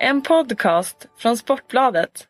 [0.00, 2.26] En podcast från Sportbladet.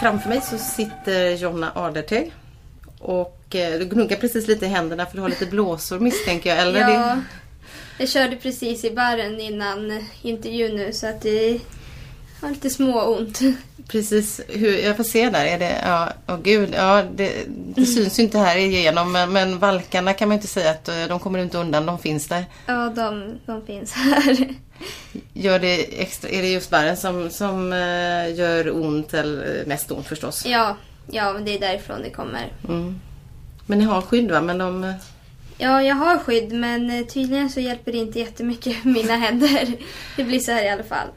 [0.00, 2.32] Framför mig så sitter Jonna Aderteg.
[2.98, 6.58] Och eh, du gnuggar precis lite i händerna för du har lite blåsor misstänker jag.
[6.58, 7.22] Eller Ja, det,
[7.98, 11.60] jag körde precis i baren innan intervjun nu så att det
[12.40, 13.40] har lite små ont.
[13.88, 15.46] precis, hur, jag får se där.
[15.46, 19.12] Är det, ja, åh gud, ja, det, det syns ju inte här igenom.
[19.12, 21.86] Men, men valkarna kan man inte säga att eh, de kommer inte undan.
[21.86, 22.44] De finns där.
[22.66, 24.48] Ja, de, de finns här.
[25.32, 30.06] Gör det extra, är det just barren som, som eh, gör ont, eller mest ont
[30.06, 30.46] förstås?
[30.46, 30.76] Ja,
[31.10, 32.52] ja, men det är därifrån det kommer.
[32.68, 33.00] Mm.
[33.66, 34.40] Men ni har skydd va?
[34.40, 34.94] Men de...
[35.58, 39.68] eh, Ja, jag har skydd men eh, tydligen så hjälper det inte jättemycket mina händer.
[40.16, 41.08] Det blir så här i alla fall.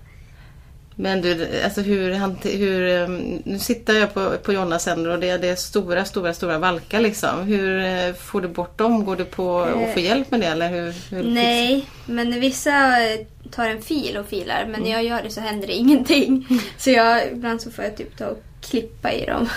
[0.96, 2.14] Men du, alltså hur,
[2.58, 3.08] hur eh,
[3.44, 7.02] nu sitter jag på, på Jonas händer och det, det är stora, stora, stora valkar
[7.02, 7.44] liksom.
[7.44, 9.06] Hur eh, får du bort dem?
[9.06, 11.16] Går du på att få hjälp med det eller hur?
[11.16, 13.20] hur Nej, men vissa eh,
[13.52, 16.48] tar en fil och filar men när jag gör det så händer det ingenting.
[16.78, 19.50] Så jag, ibland så får jag typ ta och klippa i dem.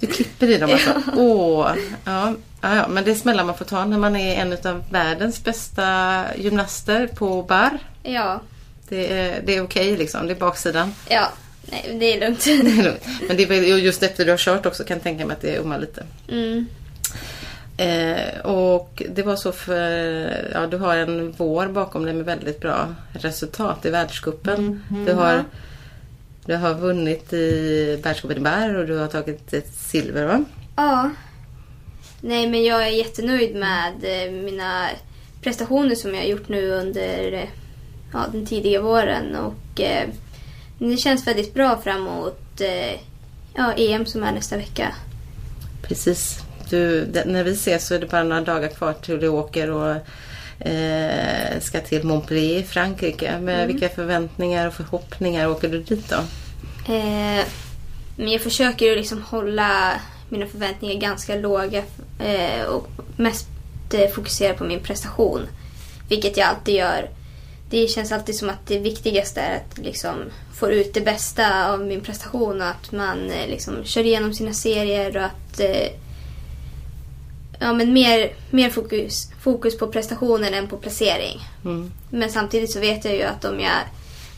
[0.00, 1.02] Du klipper i dem alltså?
[1.16, 1.76] Åh, ja.
[2.04, 5.44] Ja, ja, men det är smällar man får ta när man är en av världens
[5.44, 7.78] bästa gymnaster på bar.
[8.02, 8.40] Ja,
[8.88, 10.94] Det är, det är okej liksom, det är baksidan.
[11.08, 11.28] ja,
[11.70, 12.44] nej det är lugnt.
[12.44, 13.06] Det är lugnt.
[13.28, 15.58] Men det är just efter du har kört också kan jag tänka mig att det
[15.58, 16.04] ummar lite.
[16.28, 16.66] Mm.
[17.76, 22.60] Eh, och det var så för, ja du har en vår bakom dig med väldigt
[22.60, 24.84] bra resultat i världscupen.
[25.06, 25.44] Du, har,
[26.44, 30.44] du har vunnit i världscupen i bär och du har tagit ett silver va?
[30.76, 31.10] Ja.
[32.20, 34.88] Nej, men jag är jättenöjd med eh, mina
[35.42, 37.48] prestationer som jag har gjort nu under eh,
[38.12, 39.36] ja, den tidiga våren.
[39.36, 40.08] Och eh,
[40.78, 43.00] det känns väldigt bra framåt eh,
[43.54, 44.94] ja, EM som är nästa vecka.
[45.82, 46.38] Precis.
[46.70, 49.70] Du, det, när vi ses så är det bara några dagar kvar till du åker
[49.70, 49.96] och
[50.66, 53.38] eh, ska till Montpellier i Frankrike.
[53.38, 56.16] Med vilka förväntningar och förhoppningar åker du dit då?
[56.94, 57.44] Eh,
[58.16, 61.82] men jag försöker liksom hålla mina förväntningar ganska låga
[62.18, 63.48] eh, och mest
[63.92, 65.46] eh, fokusera på min prestation.
[66.08, 67.10] Vilket jag alltid gör.
[67.70, 70.14] Det känns alltid som att det viktigaste är att liksom
[70.54, 74.52] få ut det bästa av min prestation och att man eh, liksom kör igenom sina
[74.52, 75.60] serier och att
[77.58, 81.40] ja, men mer, mer fokus, fokus på prestationen än på placering.
[81.64, 81.92] Mm.
[82.10, 83.80] Men samtidigt så vet jag ju att om jag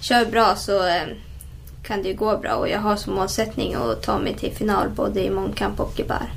[0.00, 0.82] kör bra så
[1.82, 4.88] kan det ju gå bra och jag har som målsättning att ta mig till final
[4.88, 6.30] både i mångkamp och i bar.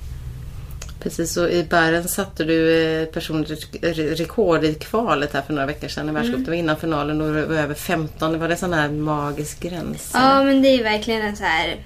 [1.00, 5.66] Precis, och i bären satte du eh, personligt re- rekord i kvalet här för några
[5.66, 6.44] veckor sedan i världscupen.
[6.44, 8.40] Det var innan finalen och det var över 15.
[8.40, 10.12] Var det sån här magisk gräns?
[10.14, 11.78] Ja, men det är verkligen en så här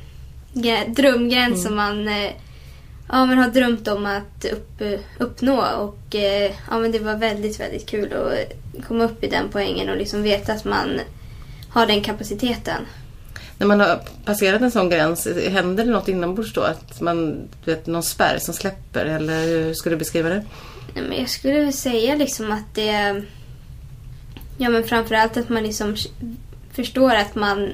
[0.87, 2.31] drömgräns som man eh,
[3.09, 4.81] ja, men har drömt om att upp,
[5.17, 5.63] uppnå.
[5.77, 9.89] Och eh, ja, men det var väldigt, väldigt kul att komma upp i den poängen
[9.89, 10.99] och liksom veta att man
[11.69, 12.81] har den kapaciteten.
[13.59, 16.61] När man har passerat en sån gräns, händer det något inombords då?
[16.61, 19.05] Att man, vet, någon spärr som släpper?
[19.05, 20.45] Eller hur ska du beskriva det?
[20.95, 23.23] Nej, men jag skulle säga liksom att det...
[24.57, 25.95] Ja men framförallt att man liksom
[26.71, 27.69] förstår att man...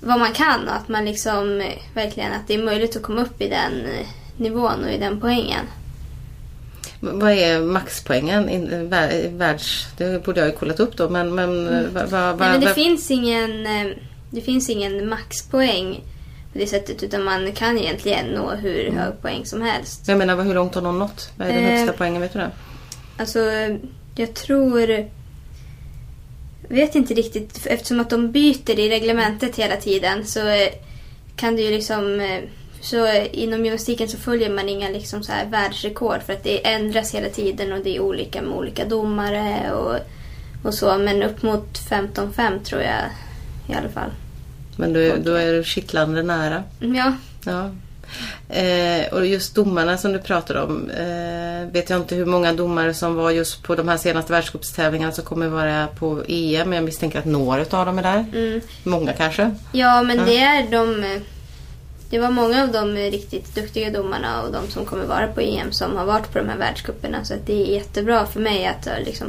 [0.00, 3.22] Vad man kan och att man liksom eh, verkligen att det är möjligt att komma
[3.22, 4.06] upp i den eh,
[4.36, 5.66] nivån och i den poängen.
[7.00, 8.48] Vad är maxpoängen?
[8.48, 9.86] In- vär- Världs...
[9.96, 11.34] Det borde jag ju kollat upp då, men...
[11.34, 12.36] men, vad, Mm.
[12.38, 13.66] Nej, men det finns ingen...
[14.30, 16.00] Det finns ingen maxpoäng
[16.52, 20.08] på det sättet utan man kan egentligen nå hur hög poäng som helst.
[20.08, 21.32] Jag menar, hur långt har någon nått?
[21.36, 22.22] Vad är den Eh, högsta poängen?
[22.22, 22.50] Vet du det?
[23.16, 23.38] Alltså,
[24.14, 25.08] jag tror...
[26.68, 30.68] Vet inte riktigt, eftersom att de byter i reglementet hela tiden så eh,
[31.36, 32.20] kan det ju liksom...
[32.20, 32.40] eh,
[32.82, 37.14] Så inom gymnastiken så följer man inga liksom så här världsrekord för att det ändras
[37.14, 39.96] hela tiden och det är olika med olika domare och,
[40.68, 40.98] och så.
[40.98, 43.04] Men upp mot 15-5 tror jag
[43.70, 44.10] i alla fall.
[44.76, 46.62] Men då, då är du kittlande nära.
[46.80, 47.12] Ja,
[47.44, 47.70] Ja.
[48.48, 50.90] Eh, och just domarna som du pratade om.
[50.90, 55.12] Eh, vet jag inte hur många domare som var just på de här senaste världscupstävlingarna
[55.12, 56.68] som kommer vara på EM.
[56.68, 58.24] Men jag misstänker att några av dem är där.
[58.34, 58.60] mm.
[58.84, 59.54] Många kanske.
[59.72, 61.04] ja men det är de...
[61.04, 61.20] eh,
[62.10, 65.72] Det var många av de riktigt duktiga domarna och de som kommer vara på EM
[65.72, 67.24] som har varit på de här världscuperna.
[67.24, 69.26] Så det är jättebra för mig att ha liksom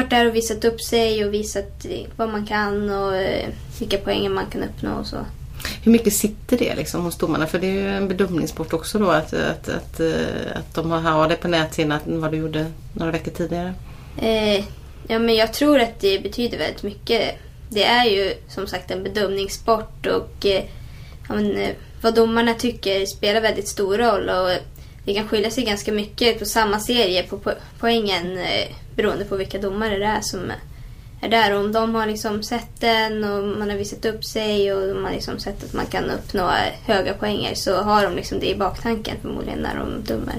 [0.00, 3.48] varit där och visat upp sig och visat eh, vad man kan och eh,
[3.78, 5.16] vilka poäng man kan uppnå och så.
[5.84, 7.46] Hur mycket sitter det liksom hos domarna?
[7.46, 11.28] För det är ju en bedömningssport också då att, att, att, eh, att de har,
[11.28, 13.74] det på näthinnan vad du gjorde några veckor tidigare.
[14.18, 14.64] Eh,
[15.10, 17.34] Ja, men jag tror att det betyder väldigt mycket.
[17.68, 20.64] Det är ju som sagt en bedömningssport och eh,
[21.28, 24.28] ja, men, vad domarna tycker spelar väldigt stor roll.
[24.28, 24.50] Och
[25.04, 29.36] det kan skilja sig ganska mycket på samma serie på po poängen eh, beroende på
[29.36, 30.52] vilka domare det är som
[31.20, 31.54] är där.
[31.54, 35.04] Och om de har liksom sett den och man har visat upp sig och de
[35.04, 36.50] har liksom sett att man kan uppnå
[36.86, 40.36] höga poänger så har de liksom det i baktanken förmodligen när de dömer.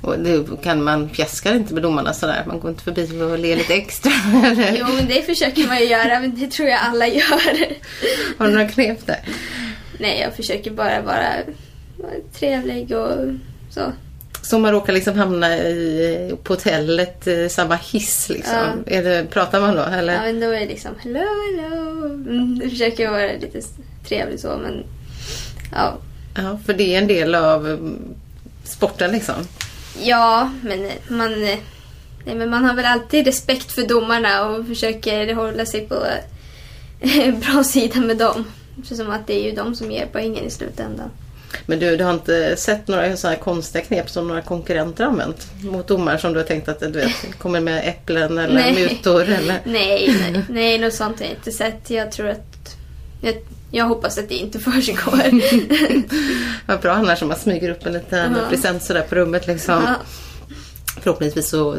[0.00, 2.44] Och det kan man fjäskar inte med domarna sådär?
[2.46, 4.12] Man går inte förbi och ler lite extra?
[4.78, 6.20] jo, men det försöker man ju göra.
[6.20, 7.76] Men det tror jag alla gör.
[8.38, 9.20] Har du några knep där?
[9.98, 11.32] Nej, jag försöker bara vara
[12.32, 13.16] trevlig och
[13.70, 13.92] så.
[14.42, 18.56] Så man råkar liksom hamna i, på hotellet, i samma hiss liksom.
[18.86, 18.92] Ja.
[18.92, 19.82] Är det, pratar man då?
[19.82, 20.14] Eller?
[20.14, 22.04] Ja, men då är det liksom hello, hello.
[22.06, 23.60] Mm, försöker jag vara lite
[24.08, 24.84] trevlig så, men
[25.72, 25.96] ja.
[26.34, 28.14] Ja, för det är en del av mm,
[28.64, 29.34] sporten liksom?
[30.02, 31.40] Ja, men man,
[32.24, 35.94] nej, men man har väl alltid respekt för domarna och försöker hålla sig på
[37.40, 38.44] bra sida med dem.
[38.84, 41.10] Som att det är ju de som ger poängen i slutändan.
[41.66, 45.46] Men du, du har inte sett några så här konstiga knep som några konkurrenter använt
[45.62, 48.74] mot domare som du har tänkt att du vet, kommer med äpplen eller nej.
[48.74, 49.22] mutor?
[49.22, 49.60] Eller?
[49.64, 51.90] Nej, nej, nej, något sånt har jag inte sett.
[51.90, 52.76] Jag tror att...
[53.20, 53.34] Jag,
[53.70, 55.22] jag hoppas att det inte försiggår.
[56.66, 58.48] Vad bra annars om man smyger upp en liten -huh.
[58.48, 59.74] present sådär på rummet liksom.
[59.74, 59.94] -huh.
[61.02, 61.76] Förhoppningsvis så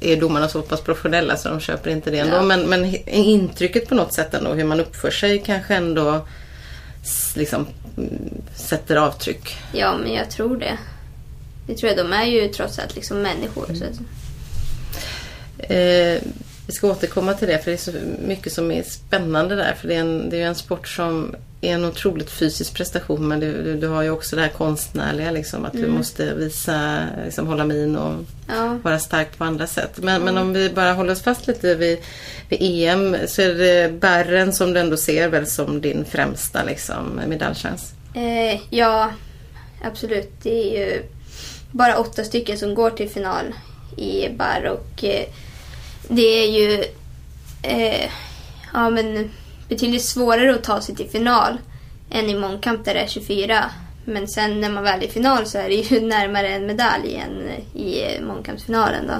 [0.00, 2.36] är domarna så pass professionella så de köper inte det ändå.
[2.36, 2.42] Ja.
[2.42, 6.26] Men, men intrycket på något sätt ändå hur man uppför sig kanske ändå
[7.36, 7.66] liksom
[8.54, 9.56] sätter avtryck.
[9.72, 10.78] Ja, men jag tror det.
[11.66, 12.06] Det tror jag.
[12.06, 13.70] De är ju trots allt liksom människor.
[13.70, 13.76] Mm.
[13.78, 14.02] Så.
[15.72, 16.22] Eh,
[16.66, 17.92] vi ska återkomma till det för det är så
[18.26, 19.74] mycket som är spännande där.
[19.74, 23.40] För det är, en, det är en sport som är en otroligt fysisk prestation men
[23.40, 25.86] du, du, du har ju också det här konstnärliga liksom att mm.
[25.86, 28.78] du måste visa, liksom, hålla min och ja.
[28.82, 29.92] vara stark på andra sätt.
[29.96, 30.24] Men, mm.
[30.24, 31.98] men om vi bara håller oss fast lite vid,
[32.48, 37.20] vid EM så är det Barren som du ändå ser väl som din främsta liksom,
[37.26, 37.92] medaljchans?
[38.14, 39.10] Eh, ja,
[39.82, 40.32] absolut.
[40.42, 41.02] Det är ju
[41.70, 43.54] bara åtta stycken som går till final
[43.96, 45.24] i bar och eh,
[46.08, 46.84] det är ju
[47.62, 48.10] eh,
[48.72, 49.30] ja, men
[49.68, 51.58] betydligt svårare att ta sig till final
[52.10, 53.64] än i mångkamp där det är 24.
[54.04, 57.14] Men sen när man väl är i final så är det ju närmare en medalj
[57.14, 57.50] än
[57.82, 59.14] i mångkampsfinalen då.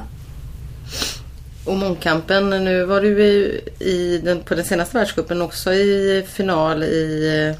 [1.70, 6.82] Och mångkampen, nu var du i, i den, på den senaste världscupen också i final
[6.82, 7.54] i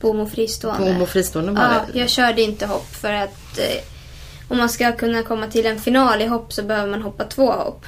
[0.00, 0.92] Bomo fristående.
[0.92, 3.84] Bomo fristående var ja, Jag körde inte hopp för att eh,
[4.48, 7.52] om man ska kunna komma till en final i hopp så behöver man hoppa två
[7.52, 7.84] hopp.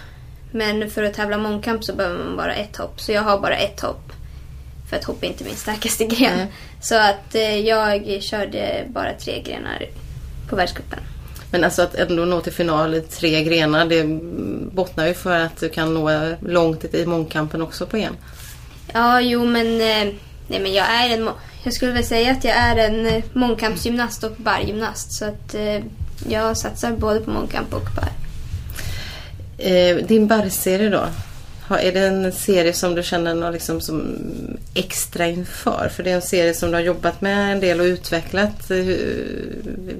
[0.52, 3.00] Men för att tävla mångkamp så behöver man bara ett hopp.
[3.00, 4.12] Så jag har bara ett hopp.
[4.90, 6.34] För att hopp är inte min starkaste gren.
[6.34, 6.46] Mm.
[6.80, 9.86] Så att eh, jag körde bara tre grenar
[10.48, 10.98] på världscupen.
[11.50, 14.04] Men alltså att ändå nå till final i tre grenar det
[14.74, 18.16] bottnar ju för att du kan nå långt i mångkampen också på EM.
[18.92, 20.14] Ja, jo men, eh,
[20.46, 21.28] nej, men jag är en
[21.64, 25.12] jag skulle väl säga att jag är en eh, mångkampsgymnast och bargymnast.
[25.12, 25.54] Så att
[26.28, 28.08] jag satsar både på mångkamp och bar.
[29.58, 31.06] Eh, din barrserie då?
[31.74, 34.16] Är det en serie som du känner något liksom som
[34.74, 35.90] extra inför?
[35.96, 38.70] För det är en serie som du har jobbat med en del och utvecklat.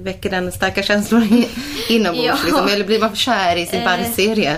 [0.03, 1.27] Väcker den starka känslor
[1.89, 2.27] inombords?
[2.27, 2.35] ja.
[2.45, 2.67] liksom?
[2.67, 4.57] Eller blir man kär i sin eh, barrserie?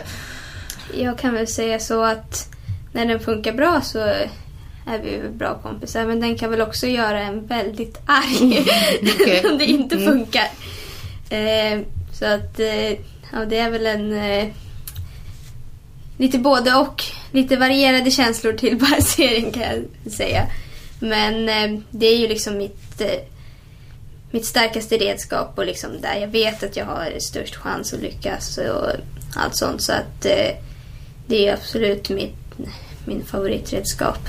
[0.94, 2.50] Jag kan väl säga så att
[2.94, 4.00] när den funkar bra så
[4.88, 6.06] är vi bra kompisar.
[6.06, 8.66] Men den kan väl också göra en väldigt arg
[9.22, 9.52] okay.
[9.52, 10.08] om det inte mm.
[10.08, 10.48] funkar.
[11.30, 11.80] Eh,
[12.14, 12.92] så att eh,
[13.32, 14.48] ja, det är väl en eh,
[16.18, 17.04] lite både och.
[17.32, 20.48] Lite varierade känslor till barrserien kan jag säga.
[21.00, 23.20] Men eh, det är ju liksom mitt, eh,
[24.32, 28.58] mitt starkaste redskap och liksom där jag vet att jag har störst chans att lyckas
[28.58, 28.92] och
[29.36, 29.82] allt sånt.
[29.82, 30.56] Så att eh,
[31.28, 32.36] det är absolut mitt,
[33.06, 34.28] min favoritredskap.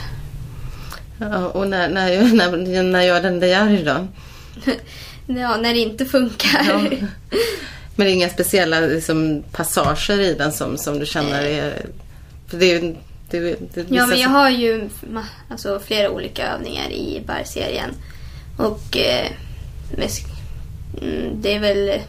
[1.18, 4.06] Ja, och när, när, när, när gör den dig arg då?
[5.26, 6.88] ja, när det inte funkar.
[6.90, 7.06] Ja.
[7.96, 11.86] Men det är inga speciella liksom, passager i den som, som du känner är...
[12.46, 12.78] För det,
[13.30, 13.40] det,
[13.74, 14.88] det, ja, men jag har ju
[15.50, 17.90] alltså, flera olika övningar i barrserien.
[18.56, 19.30] Och eh,
[21.02, 22.00] mm, det är väl...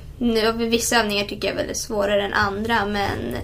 [0.70, 3.36] Vissa övningar tycker jag är väldigt svårare än andra men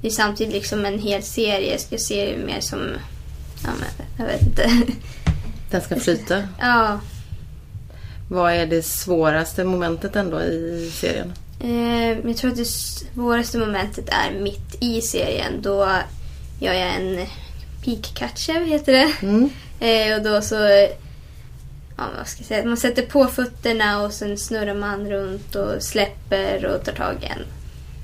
[0.00, 1.78] det är samtidigt liksom en hel serie.
[1.90, 2.78] Jag ser det mer som
[3.64, 4.70] Ja, men jag vet inte.
[5.70, 6.48] Den ska flyta?
[6.60, 7.00] Ja.
[8.28, 11.32] Vad är det svåraste momentet ändå i serien?
[11.62, 15.62] Eh, jag tror att det svåraste momentet är mitt i serien.
[15.62, 15.88] Då
[16.60, 17.26] gör jag en
[17.84, 19.12] peak catcher, heter det.
[19.22, 19.50] Mm.
[19.80, 20.88] Eh, och då så...
[21.96, 22.64] Ja, vad ska jag säga?
[22.64, 27.38] Man sätter på fötterna och sen snurrar man runt och släpper och tar tag igen.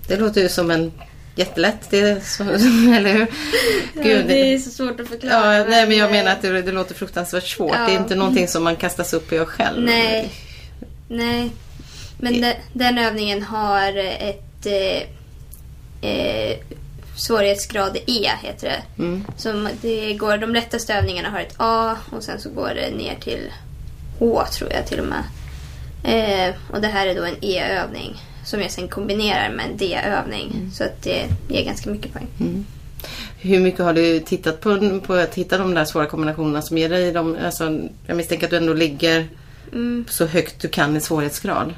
[0.09, 0.93] Det låter ju som en
[1.35, 1.91] jättelätt.
[1.91, 2.43] Det är så,
[2.97, 3.27] eller hur?
[3.95, 5.57] Gud, det är så svårt att förklara.
[5.57, 7.75] Ja, nej, men jag menar att det, det låter fruktansvärt svårt.
[7.75, 7.87] Ja.
[7.87, 9.85] Det är inte någonting som man kastas upp och gör själv.
[9.85, 10.33] Nej.
[11.09, 11.51] Nej.
[12.19, 15.03] Men de, den övningen har ett eh,
[16.11, 16.59] eh,
[17.17, 19.03] svårighetsgrad E heter det.
[19.03, 19.25] Mm.
[19.37, 23.15] Som det går, de lättaste övningarna har ett A och sen så går det ner
[23.21, 23.53] till
[24.19, 25.23] H tror jag till och med.
[26.05, 30.71] Eh, och det här är då en E-övning som jag sen kombinerar med en D-övning.
[30.75, 32.27] Så att det ger ganska mycket poäng.
[33.39, 36.89] Hur mycket har du tittat på, på att hitta de där svåra kombinationerna som ger
[36.89, 39.29] dig de, alltså, Jag misstänker att du ändå ligger
[39.73, 40.05] Mm.
[40.09, 41.75] så högt du kan i svårighetsgrad.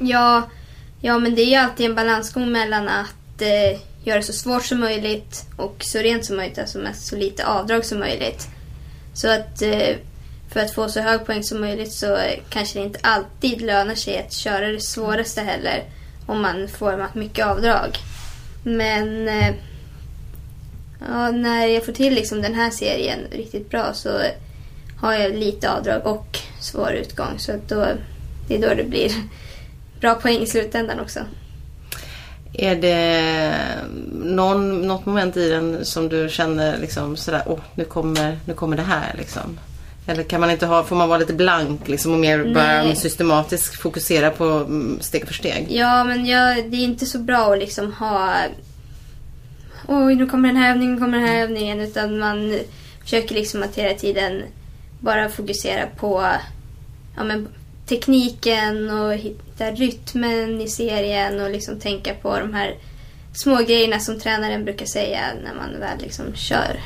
[0.00, 0.50] Ja,
[1.00, 4.64] ja, men det är ju alltid en balansgång mellan att eh, göra det så svårt
[4.64, 8.48] som möjligt och så rent som möjligt, alltså med så lite avdrag som möjligt.
[9.14, 9.96] Så att eh,
[10.54, 13.94] för att få så hög poäng som möjligt så eh, kanske det inte alltid lönar
[13.94, 15.84] sig att köra det svåraste heller
[16.26, 17.98] om man får mycket avdrag.
[18.62, 19.54] Men eh,
[21.08, 24.20] ja, när jag får till liksom den här serien riktigt bra så
[25.00, 27.38] har jag lite avdrag och svår utgång.
[27.38, 27.86] Så att då,
[28.48, 29.12] det är då det blir
[30.04, 31.20] bra poäng i slutändan också.
[32.52, 33.64] Är det
[34.24, 38.76] någon, något moment i den som du känner liksom sådär, åh nu kommer, nu kommer
[38.76, 39.58] det här liksom?
[40.06, 43.80] Eller kan man inte ha, får man vara lite blank liksom och mer bara systematiskt
[43.80, 45.66] fokusera på mm, steg för steg?
[45.70, 48.34] Ja, men jag, det är inte så bra att liksom ha...
[49.88, 51.80] Oj, nu kommer den här övningen, kommer den här övningen.
[51.80, 52.58] Utan man
[53.02, 54.42] försöker liksom att hela tiden
[55.00, 56.26] bara fokusera på
[57.16, 57.48] ja, men,
[57.88, 62.74] tekniken och hitta rytmen i serien och liksom tänka på de här
[63.34, 66.80] små grejerna som tränaren brukar säga när man väl liksom kör.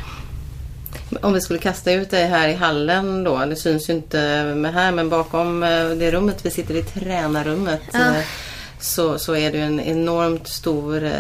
[1.23, 4.73] Om vi skulle kasta ut dig här i hallen då, det syns ju inte med
[4.75, 7.99] här men bakom eh, det rummet vi sitter i, tränarrummet, Ja.
[7.99, 8.23] eh,
[8.81, 11.13] så, så är det ju en enormt stor eh,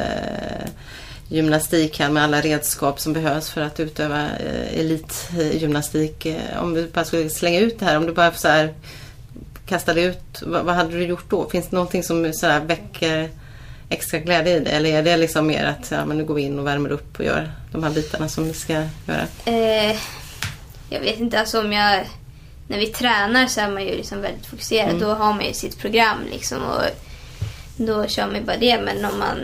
[1.28, 6.26] gymnastik här med alla redskap som behövs för att utöva eh, elitgymnastik.
[6.26, 8.75] Eh, Om du bara skulle slänga ut det här, om du bara så här
[9.68, 11.48] kastade ut, vad, vad hade du gjort då?
[11.48, 13.28] Finns det någonting som så här väcker
[13.88, 14.70] extra glädje i det?
[14.70, 17.18] Eller är det liksom mer att ja, men nu går vi in och värmer upp
[17.18, 19.26] och gör de här bitarna som vi ska göra?
[19.44, 19.96] Eh,
[20.90, 22.04] jag vet inte, alltså om jag...
[22.70, 25.00] När vi tränar så är man ju liksom väldigt fokuserad.
[25.00, 26.82] Då har man ju sitt program liksom och
[27.76, 28.80] då kör man ju bara det.
[28.80, 29.38] Men om man,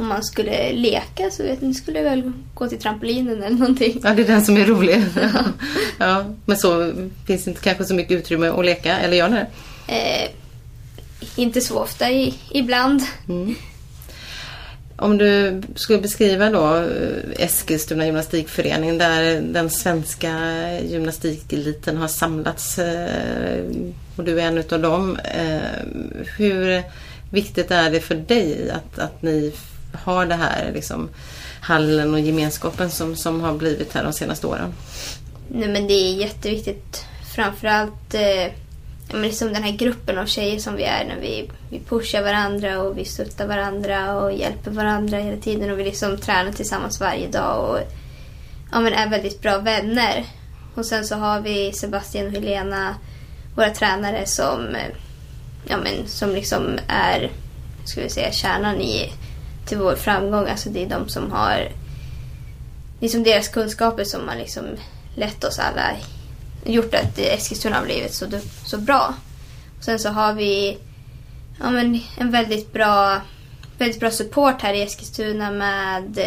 [0.00, 4.00] om man skulle leka så vet inte, skulle väl gå till trampolinen eller någonting.
[4.04, 5.04] Ja, det är den som är rolig.
[5.98, 6.92] ja, men så
[7.26, 9.46] finns det inte kanske så mycket utrymme att leka, eller gör ni det?
[9.94, 10.30] Eh,
[11.36, 13.02] inte så ofta i, ibland.
[13.28, 13.54] Mm.
[14.96, 20.32] Om du skulle beskriva då eh, Eskilstuna gymnastikförening där den svenska
[20.80, 23.64] gymnastikeliten har samlats eh,
[24.16, 25.16] och du är en utav dem.
[25.16, 25.60] Eh,
[26.36, 26.82] Hur
[27.30, 29.52] viktigt är det för dig att, att ni
[29.92, 31.08] har det här liksom,
[31.60, 34.74] hallen och gemenskapen som, som har blivit här de senaste åren?
[35.48, 37.04] Nej, men det är jätteviktigt.
[37.34, 38.52] Framförallt eh,
[39.12, 42.82] men liksom den här gruppen av tjejer som vi är när vi, vi pushar varandra
[42.82, 47.28] och vi stöttar varandra och hjälper varandra hela tiden och vi liksom tränar tillsammans varje
[47.28, 47.78] dag och
[48.72, 50.24] ja, men är väldigt bra vänner.
[50.74, 52.94] Och sen så har vi Sebastian och Helena,
[53.56, 54.94] våra tränare som, eh,
[55.68, 57.30] ja, men, som liksom är
[57.84, 59.12] ska vi säga, kärnan i,
[59.70, 60.48] till vår framgång.
[60.48, 61.68] Alltså det är de som har
[63.00, 64.64] liksom deras kunskaper som har liksom
[65.16, 65.96] lett oss alla
[66.64, 68.26] gjort att Eskilstuna har blivit så,
[68.64, 69.14] så bra.
[69.78, 70.78] Och sen så har vi
[71.60, 73.20] ja, men en väldigt bra,
[73.78, 76.18] väldigt bra support här i Eskilstuna med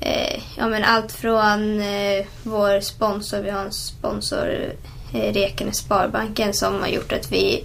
[0.00, 4.72] eh, ja, men allt från eh, vår sponsor, vi har en sponsor,
[5.14, 7.64] eh, Rekenes Sparbanken som har gjort att vi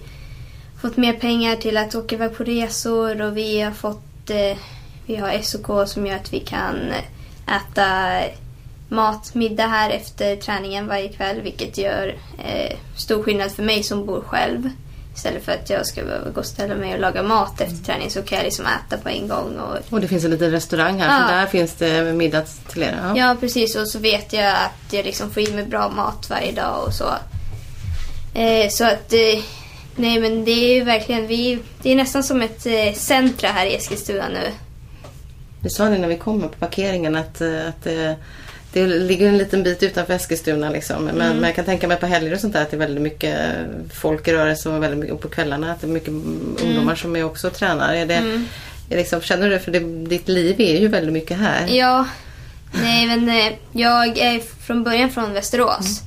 [0.82, 4.56] fått mer pengar till att åka iväg på resor och vi har fått eh,
[5.06, 6.92] vi har SOK som gör att vi kan
[7.46, 8.20] äta
[8.88, 14.06] mat, middag här efter träningen varje kväll vilket gör eh, stor skillnad för mig som
[14.06, 14.70] bor själv.
[15.14, 18.10] Istället för att jag ska behöva gå och ställa mig och laga mat efter träning
[18.10, 19.56] så kan jag liksom äta på en gång.
[19.58, 21.26] Och, Och det finns en liten restaurang här, Ja.
[21.28, 22.98] så där finns det middag till er.
[23.02, 23.16] Ja.
[23.16, 23.76] Ja, precis.
[23.76, 26.92] Och så vet jag att jag liksom får i mig bra mat varje dag och
[26.94, 27.08] så.
[28.34, 29.42] Eh, så att, eh,
[29.98, 33.66] nej men det är ju verkligen, vi, det är nästan som ett eh, centra här
[33.66, 34.52] i Eskilstuna nu.
[35.60, 38.16] Vi sa det när vi kom på parkeringen att, eh, att det,
[38.72, 40.70] det ligger en liten bit utanför Eskilstuna.
[40.70, 41.04] Liksom.
[41.04, 43.02] Men, men jag kan tänka mig på helger och sånt där att det är väldigt
[43.02, 43.36] mycket
[43.92, 46.08] folk i rörelse och väldigt mycket, och på kvällarna att det är mycket
[46.62, 47.94] ungdomar som är också tränar.
[47.94, 48.44] Är det,
[48.90, 49.60] är liksom, känner du det?
[49.60, 51.66] För det, ditt liv är ju väldigt mycket här.
[51.68, 52.06] Ja,
[52.72, 56.02] nej men eh, jag är från början från Västerås.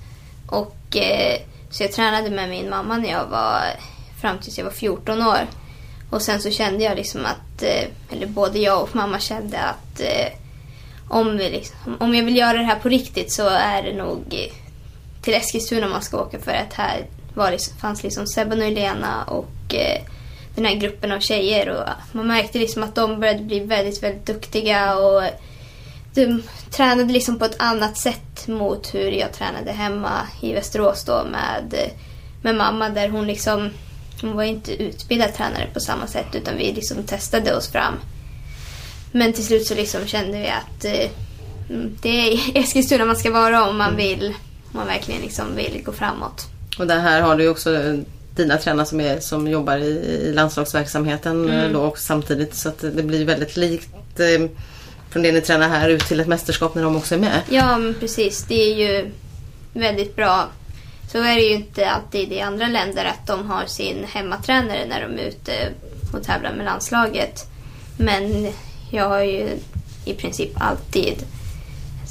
[0.47, 1.39] Och eh,
[1.71, 3.61] så jag tränade med min mamma när jag var
[4.21, 5.47] fram tills jag var 14 år.
[6.09, 9.99] Och sen så kände jag liksom att, eh, eller både jag och mamma kände att
[9.99, 10.27] eh,
[11.09, 14.49] om, vi liksom, om jag vill göra det här på riktigt så är det nog
[15.21, 19.23] till Eskilstuna man ska åka för att här var liksom, fanns liksom Sebban och Elena
[19.23, 20.01] och eh,
[20.55, 24.25] den här gruppen av tjejer och man märkte liksom att de började bli väldigt, väldigt
[24.25, 25.23] duktiga och
[26.13, 31.23] de tränade liksom på ett annat sätt mot hur jag tränade hemma i Västerås då
[31.31, 31.91] med,
[32.41, 33.69] med mamma där hon liksom
[34.21, 37.93] hon var inte utbildad tränare på samma sätt utan vi liksom testade oss fram.
[39.11, 41.09] Men till slut så liksom kände vi att eh,
[42.01, 44.33] det är Eskilstuna man ska vara om man vill,
[44.71, 46.45] om man verkligen liksom vill gå framåt.
[46.79, 47.97] Och det här har du också
[48.35, 51.73] dina tränare som, är, som jobbar i, i landslagsverksamheten mm.
[51.73, 54.49] då också samtidigt så att det blir väldigt likt eh,
[55.11, 57.41] från det ni tränar här ut till ett mästerskap när de också är med.
[57.49, 59.11] Ja men precis, det är ju
[59.73, 60.49] väldigt bra.
[61.11, 65.01] Så är det ju inte alltid i andra länder att de har sin hemmatränare när
[65.01, 65.69] de är ute
[66.13, 67.45] och tävlar med landslaget.
[67.97, 68.51] Men
[68.91, 69.49] jag har ju
[70.05, 71.23] i princip alltid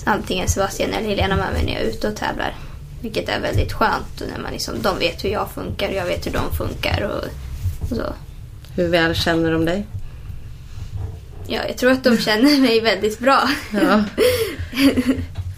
[0.04, 2.54] antingen Sebastian eller Helena med mig när jag är ute och tävlar.
[3.00, 4.22] Vilket är väldigt skönt.
[4.34, 7.02] När man liksom, de vet hur jag funkar och jag vet hur de funkar.
[7.02, 7.24] Och,
[7.80, 8.14] och så.
[8.74, 9.86] Hur väl känner de dig?
[11.50, 13.50] Ja, jag tror att de känner mig väldigt bra.
[13.72, 14.04] Ja.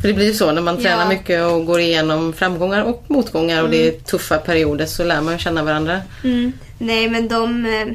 [0.01, 1.09] För det blir ju så när man tränar ja.
[1.09, 3.65] mycket och går igenom framgångar och motgångar mm.
[3.65, 4.01] och det är mm.
[4.01, 6.03] tuffa perioder så lär man känna varandra.
[6.25, 6.53] Mm.
[6.79, 7.67] Nej men de...
[7.67, 7.87] Eh,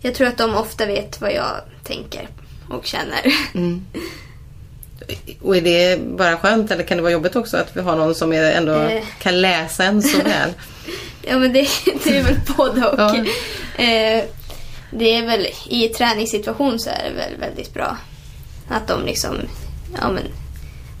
[0.00, 2.28] jag tror att de ofta vet vad jag tänker
[2.68, 3.34] och känner.
[3.54, 3.86] Mm.
[5.40, 8.14] Och är det bara skönt eller kan det vara jobbigt också att vi har någon
[8.14, 9.02] som ändå eh.
[9.18, 10.52] kan läsa en så väl?
[11.22, 11.68] ja men det,
[12.04, 13.00] det är väl både och.
[13.00, 13.84] Ja.
[13.84, 14.24] Eh,
[14.98, 17.96] det är väl i träningssituation så är det väl väldigt bra.
[18.68, 19.36] Att de liksom,
[20.00, 20.24] ja men,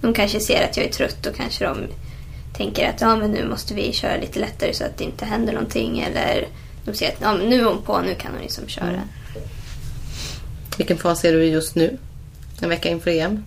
[0.00, 1.78] de kanske ser att jag är trött och kanske de
[2.56, 5.52] tänker att ja men nu måste vi köra lite lättare så att det inte händer
[5.52, 6.00] någonting.
[6.00, 6.48] Eller
[6.84, 8.88] de ser att ja, men nu är hon på, nu kan hon liksom köra.
[8.88, 9.08] Mm.
[10.78, 11.98] Vilken fas är du i just nu?
[12.60, 13.44] En vecka inför EM?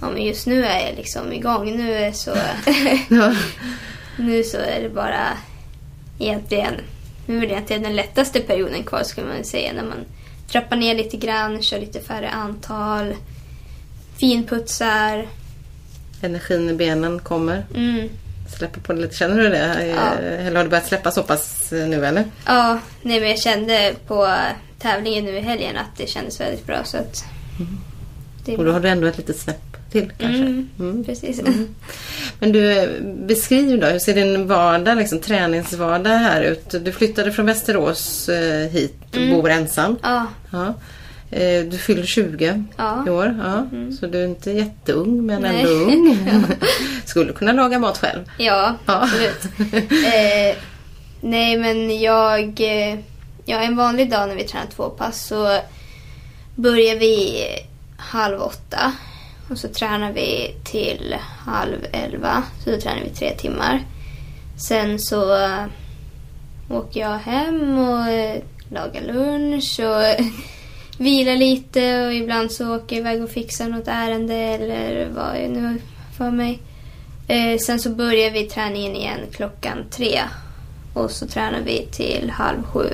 [0.00, 1.76] Ja men just nu är jag liksom igång.
[1.76, 2.34] Nu är så,
[4.16, 5.26] nu så är det bara
[6.18, 6.74] egentligen
[7.30, 9.72] nu är det egentligen den lättaste perioden kvar skulle man säga.
[9.72, 10.04] När man
[10.48, 13.14] trappar ner lite grann, kör lite färre antal,
[14.16, 15.26] finputsar.
[16.22, 17.66] Energin i benen kommer.
[17.74, 18.08] Mm.
[18.56, 19.16] Släpper på det lite.
[19.16, 19.86] Känner du det?
[19.86, 20.14] Ja.
[20.18, 22.24] Eller har det börjat släppa så pass nu eller?
[22.46, 24.36] Ja, nej men jag kände på
[24.78, 26.84] tävlingen nu i helgen att det kändes väldigt bra.
[26.84, 27.24] Så att
[27.58, 28.58] mm.
[28.58, 30.42] Och då har du ändå ett litet snäpp till kanske?
[30.42, 31.04] Mm, mm.
[31.04, 31.40] Precis.
[31.40, 31.68] Mm.
[32.38, 32.88] Men du,
[33.26, 36.84] beskriv då, hur ser din vardag, liksom, träningsvardag här ut?
[36.84, 39.34] Du flyttade från Västerås eh, hit och mm.
[39.34, 39.96] bor ensam.
[40.02, 40.26] Ja.
[40.50, 40.74] ja.
[41.30, 43.04] Eh, du fyller 20 ja.
[43.06, 43.38] i år.
[43.42, 43.58] Ja.
[43.72, 43.92] Mm.
[43.92, 45.60] Så du är inte jätteung men Nej.
[45.60, 46.18] ändå ung.
[47.04, 48.30] Skulle kunna laga mat själv.
[48.38, 49.44] Ja, absolut.
[49.90, 50.56] eh,
[51.20, 52.60] nej men jag...
[52.60, 52.98] Eh,
[53.44, 55.58] ja, en vanlig dag när vi tränar två pass så
[56.54, 57.44] börjar vi
[57.96, 58.92] halv åtta.
[59.50, 62.42] Och så tränar vi till halv elva.
[62.64, 63.84] Så då tränar vi tre timmar.
[64.56, 65.64] Sen så eh,
[66.68, 70.26] åker jag hem och eh, lagar lunch och
[70.98, 75.50] vilar lite och ibland så åker jag iväg och fixar något ärende eller vad jag
[75.50, 75.80] nu
[76.16, 76.58] för mig.
[77.28, 80.20] Eh, sen så börjar vi träningen igen klockan tre.
[80.94, 82.88] Och så tränar vi till halv sju.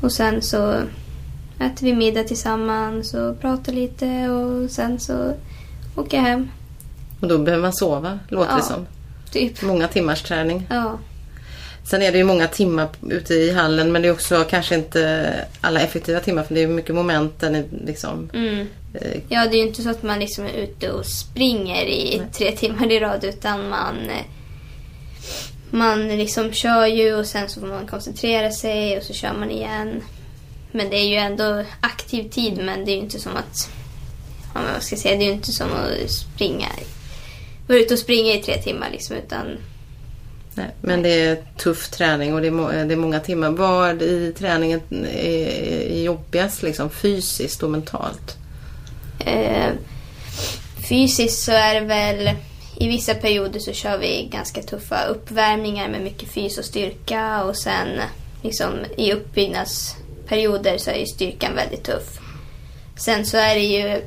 [0.00, 0.82] Och sen så
[1.60, 5.34] äter vi middag tillsammans och pratar lite och sen så
[5.96, 6.48] åker jag hem.
[7.20, 8.86] Och då behöver man sova, låter ja, det som.
[9.32, 9.62] Typ.
[9.62, 10.66] Många timmars träning.
[10.70, 10.98] Ja.
[11.84, 15.34] Sen är det ju många timmar ute i hallen men det är också kanske inte
[15.60, 18.30] alla effektiva timmar för det är mycket moment där ni liksom...
[18.34, 18.66] Mm.
[18.94, 22.18] Eh, ja, det är ju inte så att man liksom är ute och springer i
[22.18, 22.28] Nej.
[22.32, 23.96] tre timmar i rad utan man...
[25.70, 29.50] Man liksom kör ju och sen så får man koncentrera sig och så kör man
[29.50, 30.02] igen.
[30.72, 33.70] Men det är ju ändå aktiv tid men det är ju inte som att...
[34.54, 35.16] Ja, vad ska jag säga?
[35.16, 36.68] Det är ju inte som att springa...
[37.66, 39.58] Vara ute och springa i tre timmar liksom utan...
[40.54, 43.50] Nej, men det är tuff träning och det är, det är många timmar.
[43.50, 44.80] Vad i träningen
[45.12, 48.36] är jobbigast liksom fysiskt och mentalt?
[49.18, 49.70] Eh,
[50.88, 52.30] fysiskt så är det väl...
[52.80, 57.56] I vissa perioder så kör vi ganska tuffa uppvärmningar med mycket fys och styrka och
[57.56, 57.88] sen
[58.42, 59.96] liksom i uppbyggnads
[60.28, 62.18] perioder så är ju styrkan väldigt tuff.
[62.96, 64.02] Sen så är det ju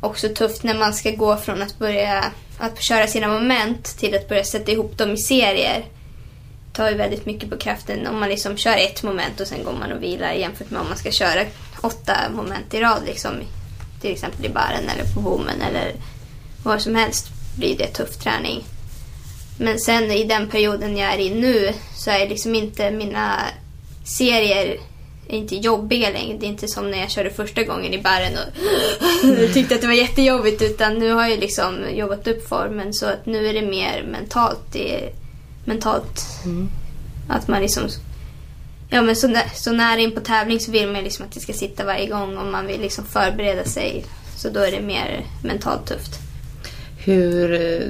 [0.00, 2.24] också tufft när man ska gå från att börja
[2.58, 5.84] att köra sina moment till att börja sätta ihop dem i serier.
[6.66, 9.64] Det tar ju väldigt mycket på kraften om man liksom kör ett moment och sen
[9.64, 11.44] går man och vilar jämfört med om man ska köra
[11.80, 13.02] åtta moment i rad.
[13.06, 13.30] Liksom,
[14.00, 15.92] till exempel i baren eller på bommen eller
[16.62, 18.64] var som helst blir det tuff träning.
[19.58, 23.40] Men sen i den perioden jag är i nu så är liksom inte mina
[24.04, 24.78] serier
[25.28, 26.36] är inte jobbiga längre.
[26.38, 29.86] Det är inte som när jag körde första gången i bären och tyckte att det
[29.86, 30.62] var jättejobbigt.
[30.62, 34.60] Utan nu har jag liksom jobbat upp formen så att nu är det mer mentalt.
[34.72, 35.12] Det är
[35.64, 36.26] mentalt
[37.28, 37.82] att man liksom...
[38.90, 41.40] Ja men så, nä- så nära in på tävling så vill man liksom att det
[41.40, 44.04] ska sitta varje gång och man vill liksom förbereda sig.
[44.36, 46.18] Så då är det mer mentalt tufft.
[47.04, 47.86] Hur eh,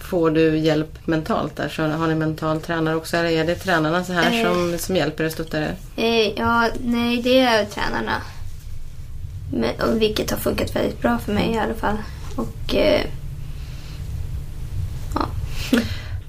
[0.00, 1.68] får du hjälp mentalt där?
[1.68, 4.44] Så har ni mental tränare också eller är det tränarna så här Eh.
[4.52, 5.74] som, som hjälper och stöttar er?
[5.96, 8.22] Eh, ja, nej det är tränarna.
[9.52, 11.96] Men, och vilket har funkat väldigt bra för mig i alla fall.
[12.36, 13.00] Och eh,
[15.14, 15.26] ja.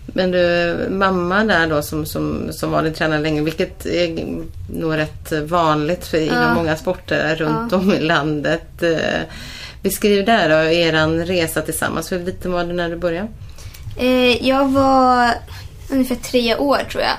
[0.06, 4.26] Men du, mamma där då som, som, som var din tränare länge, vilket är
[4.74, 6.54] nog rätt vanligt för, inom Ja.
[6.54, 8.84] många sporter runt om i landet.
[8.84, 9.22] Eh,
[9.82, 12.12] Beskriv där då, er resa tillsammans.
[12.12, 13.28] Hur liten var du när du började?
[13.98, 15.34] Eh, jag var
[15.92, 17.18] ungefär tre år tror jag.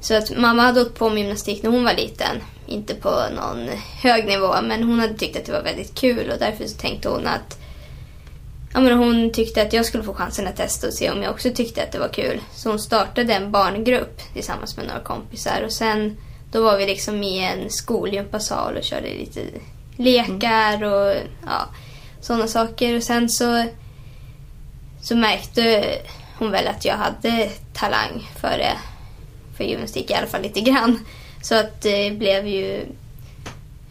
[0.00, 2.36] Så att mamma hade åkt på med gymnastik när hon var liten.
[2.66, 3.68] Inte på någon
[4.02, 7.08] hög nivå, men hon hade tyckt att det var väldigt kul och därför så tänkte
[7.08, 7.58] hon att
[8.72, 11.32] ja, men hon tyckte att jag skulle få chansen att testa och se om jag
[11.32, 12.40] också tyckte att det var kul.
[12.54, 16.16] Så hon startade en barngrupp tillsammans med några kompisar och sen
[16.52, 19.40] då var vi liksom i en skolgympasal och körde lite
[20.00, 21.14] lekar och
[21.46, 21.68] ja,
[22.20, 22.96] sådana saker.
[22.96, 23.64] Och sen så
[25.02, 25.84] så märkte
[26.38, 28.76] hon väl att jag hade talang för det.
[29.56, 30.98] För gymnastik i alla fall lite grann.
[31.42, 32.86] Så att det blev ju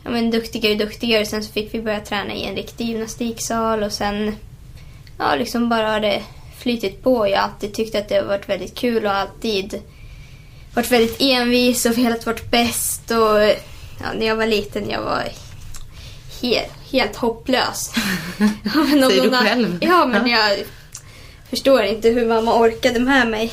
[0.04, 1.26] ja, men duktigare och duktigare.
[1.26, 4.36] Sen så fick vi börja träna i en riktig gymnastiksal och sen
[5.18, 6.24] ja, liksom bara har det
[6.58, 7.28] flytit på.
[7.28, 9.82] Jag har alltid tyckt att det har varit väldigt kul och alltid
[10.74, 13.12] varit väldigt envis och velat vara bäst.
[13.12, 13.40] Och
[14.00, 15.24] ja, när jag var liten jag var
[16.42, 17.92] helt, helt hopplös.
[18.64, 19.78] Ja, Säger du själv?
[19.82, 20.58] Ja, men jag
[21.50, 23.52] förstår inte hur mamma orkade med mig.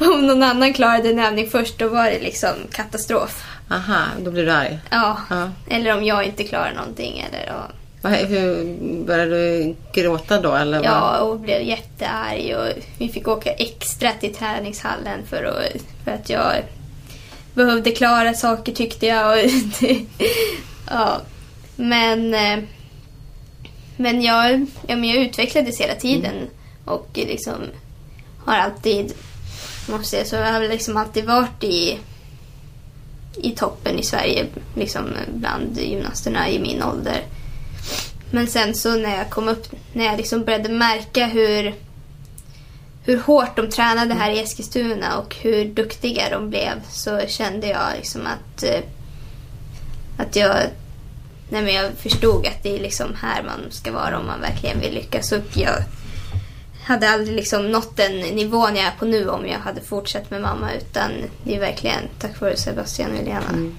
[0.00, 3.44] Om någon annan klarade en övning först, då var det liksom katastrof.
[3.70, 4.78] Aha, då blir du arg.
[4.90, 5.16] Ja.
[5.30, 5.50] Ja.
[5.70, 7.24] Eller om jag inte klarar någonting.
[7.28, 7.66] Eller, ja.
[8.02, 10.52] Vad- Hur, började du gråta då?
[10.54, 10.84] Eller?
[10.84, 12.56] Ja, och blev jättearg.
[12.58, 16.54] Och vi fick åka extra till träningshallen för att, för att jag
[17.54, 19.38] behövde klara saker tyckte jag.
[19.44, 19.86] Och
[20.90, 21.20] ja.
[21.80, 22.58] Men, eh,
[23.96, 26.48] men, jag, ja, men jag utvecklades hela tiden
[26.84, 27.56] och liksom
[28.44, 29.12] har alltid,
[29.88, 31.98] måste jag säga, så jag har liksom alltid varit i,
[33.36, 37.22] i toppen i Sverige liksom bland gymnasterna i min ålder.
[38.30, 41.74] Men sen så när jag kom upp, när jag liksom började märka hur,
[43.04, 47.96] hur hårt de tränade här i Eskilstuna och hur duktiga de blev så kände jag
[47.96, 48.80] liksom att, eh,
[50.16, 50.56] att jag,
[51.48, 54.80] nej men jag förstod att det är liksom här man ska vara om man verkligen
[54.80, 55.32] vill lyckas.
[55.32, 55.74] Och jag
[56.84, 60.40] hade aldrig liksom nått den nivån jag är på nu om jag hade fortsatt med
[60.42, 61.10] mamma utan
[61.44, 63.70] det är verkligen tack vare Sebastian och Helena.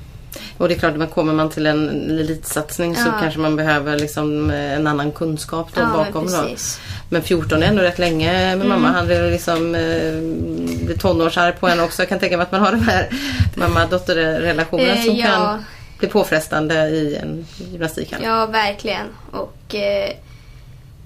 [0.58, 3.20] Och det är klart, man kommer man till en elitsatsning så Ja.
[3.22, 6.26] kanske man behöver liksom eh, en annan kunskap då Ja, men bakom.
[6.32, 6.42] Då.
[6.42, 6.80] precis.
[7.10, 8.68] Men 14 är ändå rätt länge med Mm.
[8.70, 8.88] mamma.
[8.88, 12.02] Han är liksom eh, tonårsarg på en också.
[12.02, 13.10] Jag kan tänka mig att man har den här
[13.56, 15.26] mamma-dotter-relationen Eh, som ja.
[15.28, 15.66] kan
[16.00, 18.22] blir påfrestande i en gymnastikhall.
[18.24, 19.08] Ja, verkligen.
[19.32, 20.16] Och eh,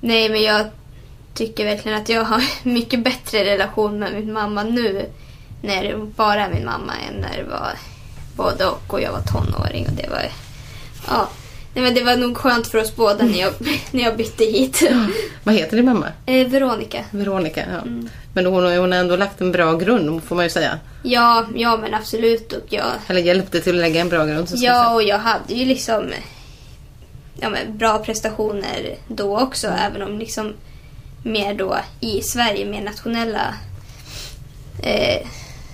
[0.01, 0.65] nej, men jag
[1.33, 5.09] tycker verkligen att jag har mycket bättre relation med min mamma nu
[5.61, 7.73] när det bara är min mamma än när det var
[8.35, 10.25] både och och jag var tonåring och det var
[11.07, 11.29] ja,
[11.73, 13.53] nej, men det var nog skönt för oss båda när jag,
[13.91, 14.83] när jag bytte hit.
[15.43, 16.07] Vad heter din mamma?
[16.25, 17.03] Eh, Veronica.
[17.11, 17.63] Veronica.
[17.71, 17.81] Ja.
[17.81, 18.09] Mm.
[18.33, 20.79] Men hon, hon har ändå lagt en bra grund får man ju säga.
[21.03, 22.53] Ja, ja men absolut.
[22.53, 24.47] Och jag, Eller hjälpte till att lägga en bra grund.
[24.53, 26.03] Ja, och jag hade ju liksom
[27.39, 29.67] ja, men bra prestationer då också.
[29.67, 30.53] Även om liksom
[31.23, 33.55] mer då i Sverige, mer nationella.
[34.83, 35.27] Eh,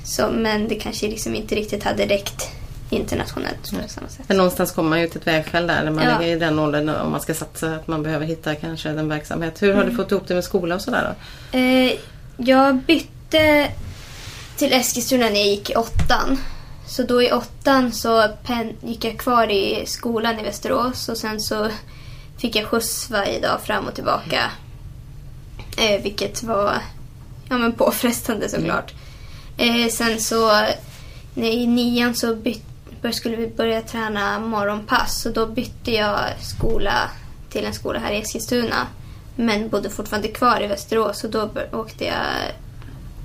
[0.04, 2.50] så, men det kanske liksom inte riktigt hade räckt
[2.90, 4.26] internationellt på samma sätt.
[4.28, 6.22] Men någonstans kommer man ju till ett vägskäl där när man Ja.
[6.24, 7.76] är i den åldern om man ska satsa.
[7.76, 9.62] Att man behöver hitta kanske en verksamhet.
[9.62, 9.90] Hur har Mm.
[9.90, 11.16] du fått ihop det med skola och sådär
[11.52, 11.58] då?
[11.58, 11.92] Eh,
[12.38, 13.68] jag bytte
[14.58, 16.38] till Eskilstuna när jag gick i åttan.
[16.88, 18.28] Så då i åttan så
[18.84, 21.68] gick jag kvar i skolan i Västerås och sen så
[22.38, 24.42] fick jag skjuts varje dag fram och tillbaka.
[25.78, 26.74] Eh, vilket var
[27.50, 28.94] ja, men påfrestande såklart.
[29.58, 30.52] Eh, sen så
[31.36, 32.69] i nian så byt, bör-
[33.12, 37.10] skulle vi börja träna morgonpass och då bytte jag skola
[37.50, 38.88] till en skola här i Eskilstuna.
[39.36, 42.26] Men bodde fortfarande kvar i Västerås och då åkte jag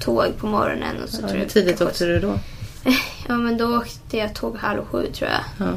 [0.01, 1.03] tåg på morgonen.
[1.03, 2.39] Och så Ja, hur tidigt åkte du då?
[3.29, 5.69] Ja men då åkte jag tåg halv sju tror jag.
[5.69, 5.73] Ja.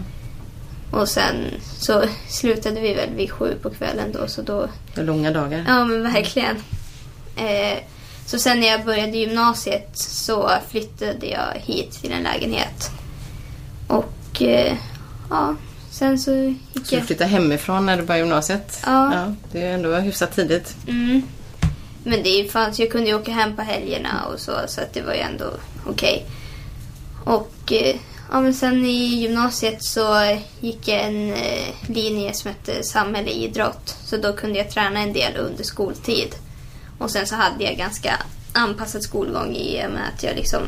[1.00, 1.36] Och sen
[1.80, 5.66] så slutade vi väl vid sju på kvällen då så då Det långa dagar.
[5.68, 6.56] Ja, men verkligen.
[7.36, 7.78] Eh,
[8.26, 12.92] så sen när jag började gymnasiet så flyttade jag hit till en lägenhet.
[14.42, 14.78] Eh,
[15.30, 15.56] ja,
[15.92, 17.06] sen så gick Så du jag...
[17.06, 18.82] flyttade hemifrån när du började gymnasiet?
[18.86, 19.34] Ja.
[19.52, 20.76] det är ändå hyfsat tidigt.
[20.88, 21.22] Mm.
[22.04, 25.02] Men det fanns, jag kunde ju åka hem på helgerna och så, så att det
[25.02, 25.46] var ju ändå
[25.86, 26.26] okej.
[27.24, 27.96] Och eh,
[28.32, 33.96] ja, men sen i gymnasiet så gick jag en eh, linje som hette samhälle idrott.
[34.06, 36.36] Så då kunde jag träna en del under skoltid.
[36.98, 38.14] Och sen så hade jag ganska
[38.54, 40.62] anpassad skolgång i och med att jag liksom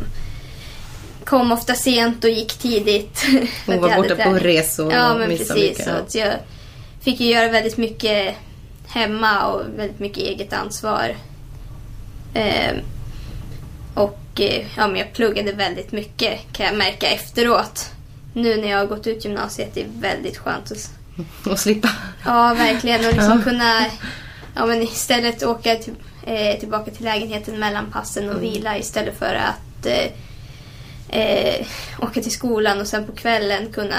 [1.29, 3.25] kom ofta sent och gick tidigt.
[3.65, 4.39] Hon att var borta på träning.
[4.39, 5.69] resor Ja, och men missade precis.
[5.69, 5.95] mycket, Så ja.
[5.95, 6.33] att jag
[7.01, 8.35] fick ju göra väldigt mycket
[8.87, 11.15] hemma och väldigt mycket eget ansvar.
[12.33, 12.75] Ehm,
[13.93, 17.89] och eh, ja, men jag pluggade väldigt mycket kan jag märka efteråt.
[18.33, 20.91] Nu när jag har gått ut gymnasiet det är väldigt skönt att
[21.51, 21.89] Och slippa.
[22.25, 23.05] Ja, verkligen.
[23.05, 23.43] Och liksom Ja.
[23.51, 23.85] kunna
[24.55, 25.93] ja, men istället åka till,
[26.25, 28.51] eh, tillbaka till lägenheten mellan passen och Mm.
[28.51, 30.11] vila istället för att eh,
[31.09, 31.65] eh,
[32.01, 33.95] åka till skolan och sen på kvällen kunna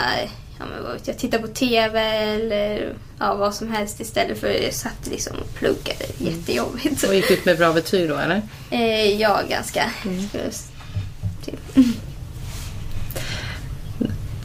[0.58, 0.64] ja,
[1.04, 5.36] men titta på TV eller ja, vad som helst istället för att jag satt liksom
[5.38, 6.04] och pluggade.
[6.20, 6.32] Mm.
[6.32, 7.02] Jättejobbigt.
[7.02, 8.42] Och gick ut med bra betyg då eller?
[8.70, 9.90] Eh, ja, ganska.
[10.04, 10.24] Mm.
[11.44, 11.84] Typ.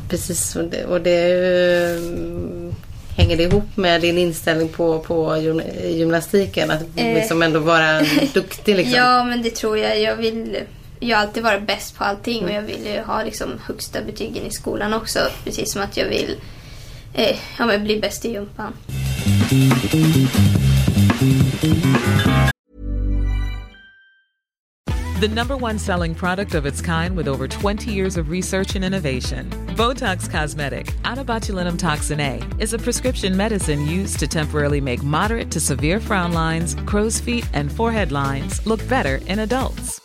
[0.10, 2.01] Precis, och det, och det eh,
[3.17, 6.71] hänger det ihop med din inställning på, på gym- gymnastiken?
[6.71, 7.13] Att Eh.
[7.13, 8.01] liksom ändå vara
[8.34, 8.95] duktig liksom?
[8.95, 10.01] Ja, men det tror jag.
[10.01, 10.58] Jag vill
[11.06, 14.46] jag har alltid varit bäst på allting och jag vill ju ha liksom högsta betygen
[14.46, 15.20] i skolan också.
[15.44, 16.41] Precis som att jag vill
[17.13, 18.74] eh, ja, men bli bäst i gympan.
[25.22, 28.84] The number one selling product of its kind with over 20 years of research and
[28.84, 29.50] innovation.
[29.76, 35.60] Botox Cosmetic, botulinum toxin A, is a prescription medicine used to temporarily make moderate to
[35.60, 40.05] severe frown lines, crow's feet, and forehead lines look better in adults.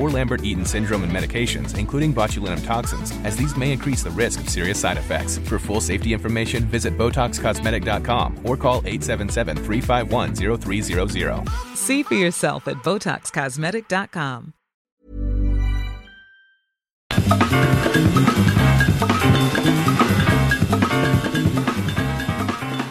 [0.00, 4.48] or Lambert-Eaton syndrome and medications, including botulinum toxins, as these may increase the risk of
[4.48, 5.38] serious side effects.
[5.38, 11.76] For full safety information, visit BotoxCosmetic.com or call 877-351-0300.
[11.76, 14.54] See for yourself at BotoxCosmetic.com.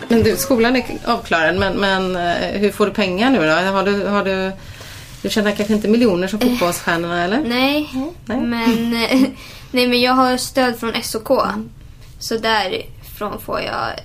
[0.10, 3.54] Men du, skolan är avklarad men, men eh, hur får du pengar nu då?
[3.54, 4.52] Har du, har du,
[5.30, 7.40] du tjänar kanske inte miljoner som fotbollsstjärnorna eller?
[7.44, 7.90] Nej,
[8.26, 8.38] Nej.
[8.38, 9.22] men, eh,
[9.72, 11.28] nej, men jag har stöd från SOK.
[12.20, 14.00] Så därifrån får jag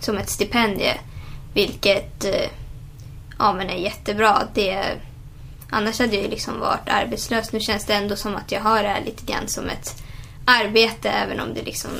[0.00, 0.94] som ett stipendie.
[1.54, 2.50] Vilket eh,
[3.38, 4.42] ja, men är jättebra.
[4.54, 4.84] Det,
[5.70, 7.52] annars hade jag ju liksom varit arbetslös.
[7.52, 10.02] Nu känns det ändå som att jag har det här lite grann som ett
[10.44, 11.08] arbete.
[11.08, 11.90] Även om det liksom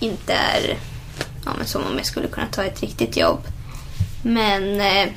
[0.00, 0.78] inte är
[1.44, 3.40] ja, men som om jag skulle kunna ta ett riktigt jobb.
[4.22, 5.12] Men eh,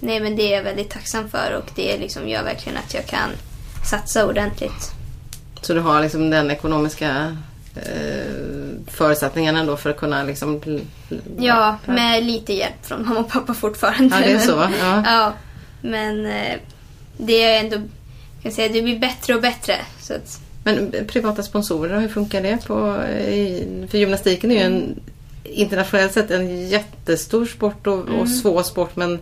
[0.00, 3.06] Nej men det är jag väldigt tacksam för och det liksom gör verkligen att jag
[3.06, 3.30] kan
[3.90, 4.92] satsa ordentligt.
[5.62, 7.36] Så du har liksom den ekonomiska
[7.76, 8.32] eh,
[8.86, 10.60] förutsättningen ändå för att kunna liksom...
[11.38, 14.16] Ja, med lite hjälp från mamma och pappa fortfarande.
[14.16, 14.68] Ja, det är så?
[14.80, 15.02] Ja.
[15.06, 15.32] ja.
[15.80, 16.56] Men eh,
[17.16, 17.76] det är ändå,
[18.42, 19.76] kan säga, det blir bättre och bättre.
[20.00, 22.66] Så att, Men privata sponsorer, hur funkar det?
[22.66, 25.00] På, i, för gymnastiken är ju en
[25.44, 28.20] internationellt sett en jättestor sport och, Mm.
[28.20, 29.18] och svår sport men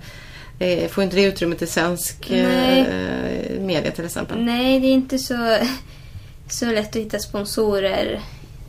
[0.59, 2.87] eh, får inte det utrymmet i svensk eh,
[3.61, 4.45] media till exempel?
[4.45, 5.59] nej, det är inte så,
[6.49, 8.21] så lätt att hitta sponsorer.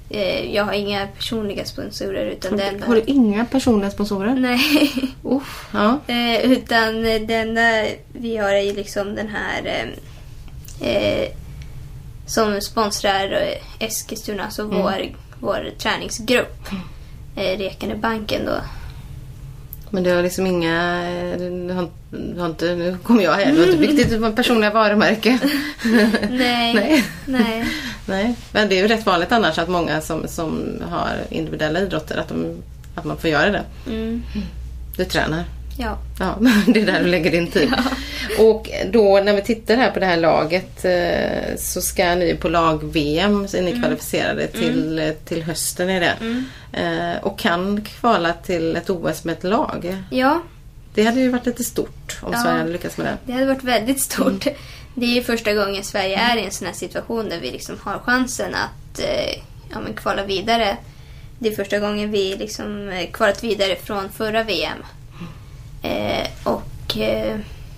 [0.10, 2.86] Eh, jag har inga personliga sponsorer utan det enda...
[2.86, 4.36] Har du inga personliga sponsorer?
[4.36, 4.92] Nej.
[5.24, 6.00] Uff, ja.
[6.08, 11.30] Eh, utan det enda vi har är liksom den här eh, eh,
[12.26, 16.68] som sponsrar Eskilstuna, alltså vår, vår träningsgrupp.
[17.36, 18.62] Eh, Rekane banken då.
[19.90, 21.02] Men du har liksom inga...
[21.38, 23.52] Du har, du har inte, nu kommer jag här.
[23.52, 25.40] Du har inte byggt ditt personliga varumärke.
[26.30, 26.74] Nej.
[26.74, 27.04] Nej.
[27.26, 27.66] Nej.
[28.06, 28.36] Nej.
[28.52, 32.30] Men det är ju rätt vanligt annars att många som, som har individuella idrotter att,
[32.30, 32.46] de,
[32.96, 33.64] att man får göra det.
[33.88, 34.24] Mm.
[34.98, 35.44] Du tränar.
[35.78, 35.98] Ja.
[36.20, 37.74] Ja, det är där du lägger din tid.
[38.40, 42.50] Och då när vi tittar här på det här laget eh, så ska ni på
[42.50, 46.44] lag-VM, så är ni kvalificerade till, eh, till hösten är det.
[46.82, 50.04] Eh, Och kan kvala till ett OS med ett lag.
[50.12, 50.42] ja,
[50.94, 52.40] Det hade ju varit lite stort om Ja.
[52.44, 53.18] Sverige hade lyckats med det.
[53.26, 54.48] det hade varit väldigt stort.
[54.96, 57.76] Det är ju första gången Sverige är i en sån här situation där vi liksom
[57.84, 60.78] har chansen att eh, ja, men kvala vidare.
[61.40, 64.78] Det är första gången vi liksom kvalat vidare från förra VM.
[65.82, 67.38] Eh, och eh,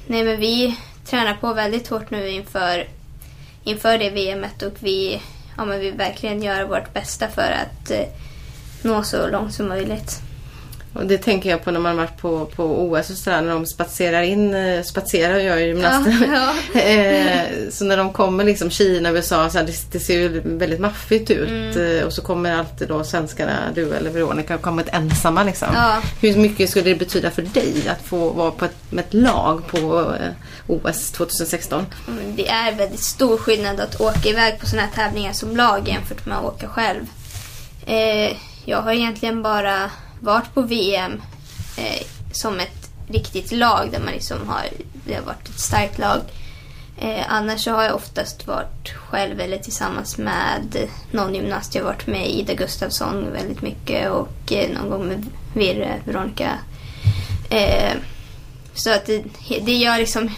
[0.10, 2.88] nej men vi tränar på väldigt hårt nu inför,
[3.64, 5.22] inför det VMet och vi,
[5.58, 8.06] ja, men vill verkligen göra vårt bästa för att eh,
[8.82, 10.22] nå så långt som möjligt.
[10.94, 13.66] Och det tänker jag på när man varit på, på OS och sådär när de
[13.66, 16.30] spatserar in, eh, spatserar gör ju gymnaster.
[16.34, 20.42] Ja, Eh, så när de kommer liksom Kina, USA, så här, det, det ser ju
[20.46, 21.50] väldigt maffigt ut.
[21.50, 21.98] Mm.
[21.98, 25.68] Eh, Och så kommer alltid då svenskarna, du eller Veronica, kommit ensamma liksom.
[25.74, 26.02] Ja.
[26.22, 29.68] Hur mycket skulle det betyda för dig att få vara på ett, med ett lag
[29.68, 30.14] på
[30.68, 31.86] OS 2016?
[32.08, 35.88] Mm, Det är väldigt stor skillnad att åka iväg på sådana här tävlingar som lag
[35.88, 37.06] jämfört med att åka själv.
[37.86, 41.22] Eh, jag har egentligen bara varit på VM
[41.78, 44.66] eh, som ett riktigt lag där man liksom har,
[45.06, 46.22] det har varit ett starkt lag.
[46.98, 51.76] Eh, annars så har jag oftast varit själv eller tillsammans med någon gymnast.
[51.76, 56.52] Jag har varit med Ida Gustafsson väldigt mycket och eh, någon gång med Virre, Veronica.
[57.50, 57.94] Eh,
[58.74, 59.24] så att det,
[59.62, 60.32] det gör liksom,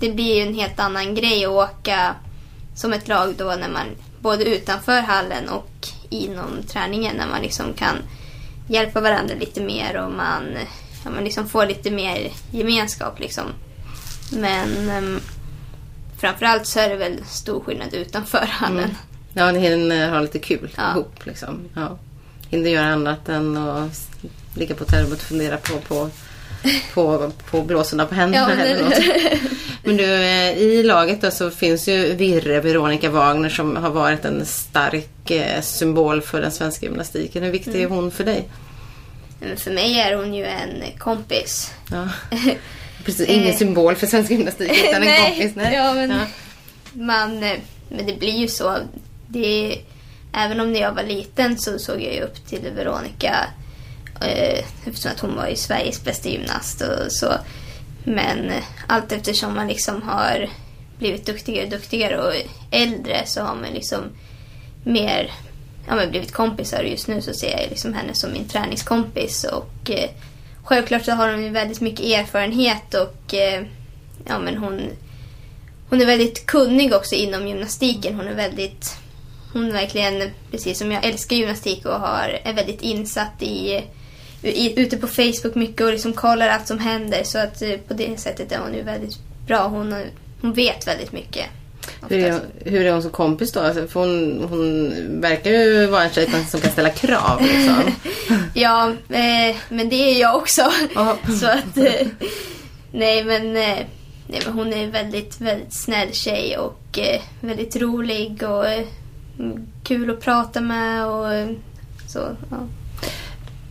[0.00, 2.14] det blir ju en helt annan grej att åka
[2.74, 3.86] som ett lag då när man
[4.20, 7.96] både utanför hallen och inom träningen när man liksom kan
[8.68, 10.44] hjälpa varandra lite mer och man,
[11.04, 13.44] ja, man liksom får lite mer gemenskap liksom.
[14.32, 15.20] Men um,
[16.18, 18.90] framförallt så är det väl stor skillnad utanför hallen.
[19.34, 20.90] Ja, ni hinner ha lite kul Ja.
[20.90, 21.60] ihop liksom.
[21.74, 21.98] Ja.
[22.48, 24.08] Hinner göra annat än att
[24.54, 26.10] ligga på hotellet och fundera på, på,
[26.94, 28.54] på, på blåsorna på händerna.
[28.58, 29.40] Ja, eller något.
[29.84, 34.24] men du, eh, i laget då så finns ju Virre, Veronica Wagner som har varit
[34.24, 37.42] en stark eh, symbol för den svenska gymnastiken.
[37.42, 37.84] Hur viktig Mm.
[37.92, 38.48] är hon för dig?
[39.40, 41.72] Men för mig är hon ju en kompis.
[41.92, 42.08] Ja.
[43.04, 43.56] Precis, ingen Eh.
[43.56, 45.52] symbol för svensk gymnastik utan en kompis.
[45.54, 45.74] Nej.
[45.74, 46.16] ja, men- Ja.
[46.92, 47.38] Man,
[47.88, 48.76] men det blir ju så.
[49.28, 49.78] Det,
[50.34, 53.36] även om när jag var liten så såg jag ju upp till Veronica
[54.20, 57.32] eh, eftersom att hon var ju Sveriges bästa gymnast och så.
[58.04, 60.48] Men eh, allt eftersom man liksom har
[60.98, 62.32] blivit duktigare och duktigare och
[62.70, 64.00] äldre så har man liksom
[64.84, 65.32] mer
[65.86, 69.44] ja, men blivit kompisar och just nu så ser jag liksom henne som min träningskompis
[69.44, 70.10] och eh,
[70.62, 73.64] självklart så har hon ju väldigt mycket erfarenhet och eh,
[74.24, 74.80] ja, men hon,
[75.90, 78.14] hon är väldigt kunnig också inom gymnastiken.
[78.14, 78.96] Hon är väldigt,
[79.52, 83.84] hon verkligen, precis som jag älskar gymnastik och har, är väldigt insatt i
[84.42, 88.20] ute på Facebook mycket och liksom kollar allt som händer så att eh, på det
[88.20, 89.68] sättet är hon ju väldigt bra.
[89.68, 91.44] Hon, har- hon vet väldigt mycket.
[92.08, 92.46] Hur är, oftast.
[92.64, 93.60] hur är hon som kompis då?
[93.60, 97.42] Alltså, för hon, hon verkar ju vara en tjej som kan ställa krav.
[97.42, 97.82] Liksom.
[98.54, 100.62] Ja, eh, men det är jag också.
[101.40, 101.76] Så att...
[101.76, 102.06] Eh,
[102.92, 103.78] nej, men, eh,
[104.26, 108.84] nej, men hon är en väldigt, väldigt snäll tjej och eh, väldigt rolig och eh,
[109.84, 111.48] kul att prata med och eh,
[112.08, 112.18] så.
[112.50, 112.56] Ja.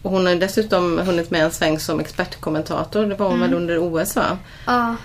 [0.06, 3.06] Och hon har dessutom hunnit med en sväng som expertkommentator.
[3.06, 4.38] Det var hon väl under OS va?
[4.66, 4.96] Ja,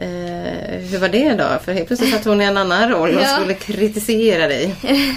[0.00, 1.44] Eh, hur var det då?
[1.64, 3.26] För helt plötsligt satt hon i en annan roll och Ja.
[3.26, 4.74] skulle kritisera dig.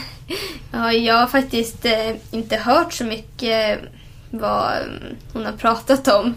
[0.72, 3.80] ja, jag har faktiskt eh, inte hört så mycket
[4.30, 6.36] vad mm, hon har pratat om.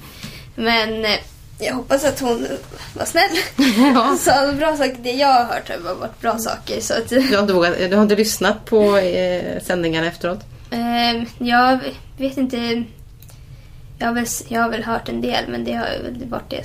[0.55, 1.11] Men eh,
[1.59, 2.47] jag hoppas att hon
[2.95, 3.31] var snäll.
[3.95, 4.17] Ja.
[4.21, 4.97] Så bra saker.
[5.03, 6.81] Det jag har hört har varit bra saker.
[6.81, 10.41] Så att, Du har inte, vågat, du har inte lyssnat på eh, sändningarna efteråt?
[10.73, 11.79] Ehm, jag
[12.19, 12.85] vet inte.
[13.99, 16.63] Jag har, väl, jag har väl hört en del men det har väl varit det.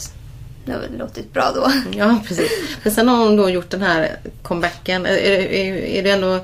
[0.66, 1.72] Det har väl låtit bra då.
[1.98, 2.52] Ja, precis.
[2.84, 4.10] Men sen har hon då gjort den här
[4.42, 5.06] comebacken.
[5.06, 6.40] Är, är, är du ändå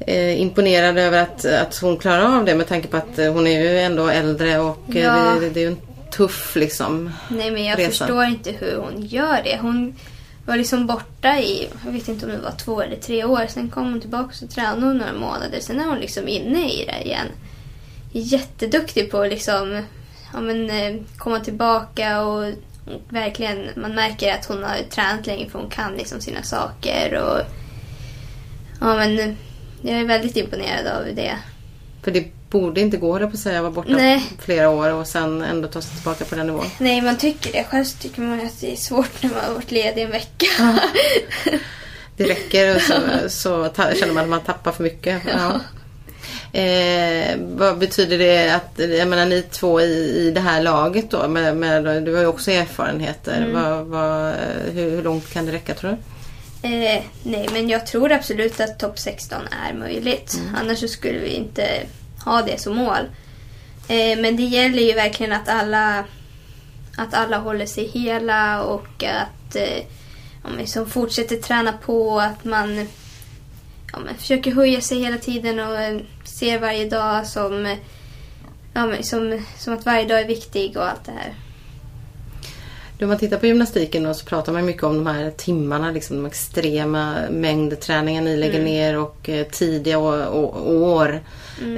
[0.00, 3.46] eh, imponerad över att, att hon klarar av det med tanke på att eh, hon
[3.46, 5.36] är ju ändå äldre och eh, Ja.
[5.40, 5.78] det, det är ju en
[6.12, 7.12] tuff liksom.
[7.28, 7.90] Nej men jag Resan.
[7.90, 9.58] förstår inte hur hon gör det.
[9.62, 9.94] Hon
[10.46, 13.46] var liksom borta i, jag vet inte om det var två eller tre år.
[13.48, 15.60] Sen kom hon tillbaka och tränade hon några månader.
[15.60, 17.26] Sen är hon liksom inne i det igen.
[18.12, 19.82] Jätteduktig på att liksom,
[20.32, 22.52] ja, men, eh, komma tillbaka och
[23.08, 27.14] verkligen, man märker att hon har tränat länge för hon kan liksom sina saker.
[27.14, 27.40] Och,
[28.80, 29.36] ja men
[29.82, 31.38] jag är väldigt imponerad av det.
[32.02, 34.22] För det borde inte gå, det på att säga, vara borta Nej.
[34.38, 36.66] flera år och sen ändå ta sig tillbaka på den nivån.
[36.78, 37.64] Nej, man tycker det.
[37.64, 40.46] Själv tycker man att det är svårt när man har varit ledig en vecka.
[42.16, 42.94] Det räcker och så,
[43.28, 45.22] så känner man att man tappar för mycket.
[45.26, 45.60] Ja.
[46.60, 51.28] Eh, vad betyder det att, jag menar ni två i, i det här laget då,
[51.28, 53.36] med, med, du har ju också erfarenheter.
[53.36, 53.52] Mm.
[53.52, 54.34] Vad, vad,
[54.72, 55.96] hur, hur långt kan det räcka tror du?
[56.68, 59.38] Eh, nej, men jag tror absolut att topp 16
[59.68, 60.40] är möjligt.
[60.56, 61.64] Annars så skulle vi inte
[62.24, 63.08] ha det som mål.
[63.88, 66.04] Eh, men det gäller ju verkligen att alla,
[66.96, 69.84] att alla håller sig hela och att eh,
[70.42, 72.20] om man liksom fortsätter träna på.
[72.20, 72.88] Att man,
[73.92, 77.76] ja, försöker höja sig hela tiden och eh, ser varje dag som,
[78.74, 81.34] ja, som, som att varje dag är viktig och allt det här.
[83.00, 86.16] Om man tittar på gymnastiken då, så pratar man mycket om de här timmarna, liksom
[86.16, 88.64] de extrema mängdträningar ni lägger Mm.
[88.64, 91.20] ner och eh, tidiga år.
[91.62, 91.76] Mm.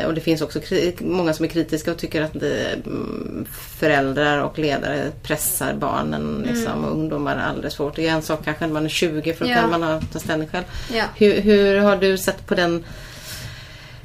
[0.00, 0.60] Eh, och det finns också
[0.98, 3.46] många som är kritiska och tycker att eh, mm,
[3.78, 7.96] föräldrar och ledare pressar barnen liksom, och ungdomar alldeles för hårt.
[7.96, 9.56] Det är en sak kanske när man är 20 för då Mm.
[9.56, 9.60] Ja.
[9.70, 10.64] kan man ha, ta ställning själv.
[10.92, 11.04] Ja.
[11.16, 12.84] Hur, hur har du sett på den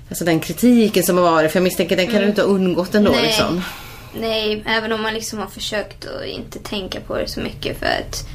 [0.10, 2.96] Alltså den kritiken som har varit, för jag misstänker den kan du inte ha undgått
[2.96, 3.22] ändå Mm.
[3.22, 3.28] Nej.
[3.32, 3.62] liksom.
[4.20, 7.86] Nej, även om man liksom har försökt att inte tänka på det så mycket för
[7.86, 8.28] att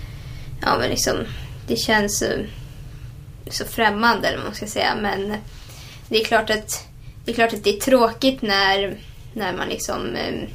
[0.62, 1.14] ja, men liksom,
[1.66, 2.26] det känns så,
[3.50, 4.94] så främmande eller vad man ska säga.
[5.02, 5.34] Men
[6.08, 6.86] det är klart att
[7.24, 8.96] det är, klart att det är tråkigt när,
[9.32, 10.48] när man liksom eh,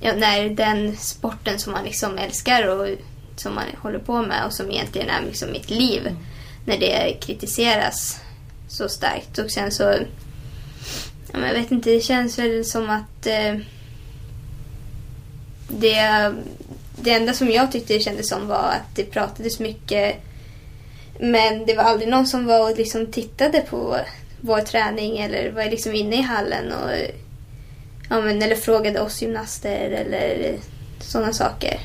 [0.00, 2.88] ja, när den sporten som man liksom älskar och
[3.36, 6.16] som man håller på med och som egentligen är liksom mitt liv
[6.64, 8.20] när det kritiseras
[8.68, 9.38] så starkt.
[9.38, 9.94] Och sen så
[11.32, 13.56] Ja, jag vet inte, det känns väl som att eh,
[15.68, 16.32] det,
[16.96, 20.16] det enda som jag tyckte det kändes som var att det pratades mycket
[21.20, 23.96] men det var aldrig någon som var och liksom tittade på
[24.40, 26.90] vår träning eller var liksom inne i hallen och
[28.10, 30.56] ja, men, eller frågade oss gymnaster eller
[31.00, 31.80] sådana saker.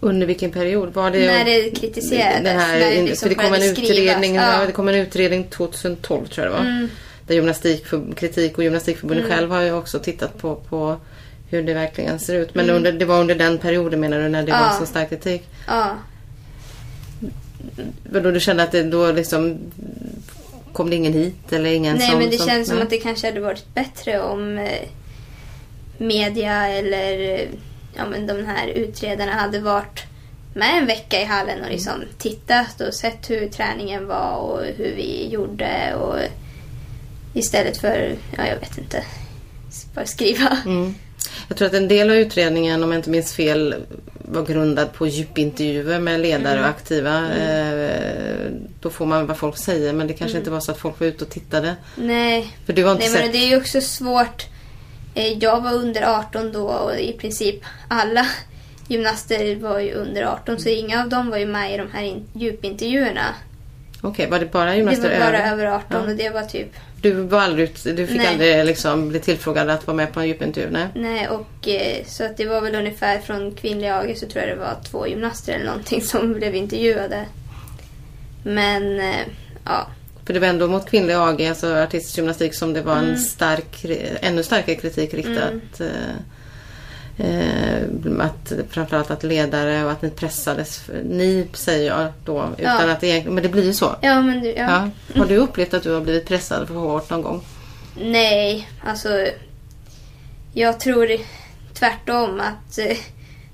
[0.00, 0.94] Under vilken period?
[0.94, 4.60] Var det, När det kritiserades, Den här, när det liksom det kom en utredning, ja.
[4.60, 4.66] ja.
[4.66, 6.70] det kom en utredning 2012 tror jag det var.
[6.70, 6.88] Mm.
[7.26, 10.96] Där gymnastik för, kritik och gymnastikförbundet själv har ju också tittat på, på
[11.50, 12.54] hur det verkligen ser ut.
[12.54, 14.64] Men under, det var under den perioden menar du när det Mm.
[14.64, 14.70] Ja.
[14.70, 15.42] var så stark kritik?
[15.66, 15.96] Ja,
[18.10, 19.58] Var då du kände att det då liksom
[20.72, 22.18] kom det ingen hit eller ingen Nej som...
[22.18, 24.88] men det som, känns som att det kanske hade varit bättre om eh,
[25.98, 27.48] media eller eh,
[27.96, 30.02] ja, men de här utredarna hade varit
[30.54, 34.94] med en vecka i hallen och liksom tittat och sett hur träningen var och hur
[34.96, 36.18] vi gjorde och
[37.34, 39.04] istället för, ja jag vet inte,
[39.94, 40.58] bara skriva.
[40.64, 40.94] Mm.
[41.48, 43.74] Jag tror att en del av utredningen, om jag inte minns fel,
[44.26, 46.64] var grundad på djupintervjuer med ledare Mm.
[46.64, 47.34] och aktiva.
[47.34, 48.50] Eh,
[48.80, 50.18] då får man vad folk säger men det Mm.
[50.18, 51.74] kanske inte var så att folk var ute och tittade.
[51.96, 53.22] Nej, För du har inte Nej sett...
[53.22, 54.46] men det är ju också svårt.
[55.14, 57.56] Eh, Jag var under 18 då och i princip
[57.88, 58.26] alla
[58.88, 62.02] gymnaster var ju under 18 så inga av dem var ju med i de här
[62.02, 63.34] in- djupintervjuerna.
[64.00, 65.52] Okej, var det bara Det gymnaster var bara över?
[65.52, 66.10] över 18 Ja.
[66.10, 66.68] och det var typ
[67.04, 68.26] Du, var aldrig, du fick Nej.
[68.26, 70.70] aldrig liksom bli tillfrågad att vara med på en djupintervju?
[70.70, 70.86] Nej.
[70.94, 74.56] Nej, och eh, så att det var väl ungefär från kvinnliga AG så tror jag
[74.56, 77.24] det var två gymnaster eller någonting som blev intervjuade.
[78.42, 79.26] Men eh,
[79.64, 79.86] ja,
[80.26, 83.10] För det var ändå mot kvinnlig AG, alltså artistisk gymnastik, som det var Mm.
[83.10, 83.84] en stark,
[84.20, 85.80] ännu starkare kritik riktat.
[85.80, 85.92] Eh, eh,
[88.20, 90.82] att framförallt att ledare och att ni pressades.
[91.04, 92.92] Ni säger jag då, utan Ja.
[92.92, 93.96] att det men det blir ju så.
[94.00, 94.90] ja men du, ja.
[95.14, 95.18] Ja.
[95.20, 97.42] Har du upplevt att du har blivit pressad för hårt någon gång?
[98.00, 99.26] Nej, alltså
[100.52, 101.08] jag tror
[101.74, 102.96] tvärtom att eh,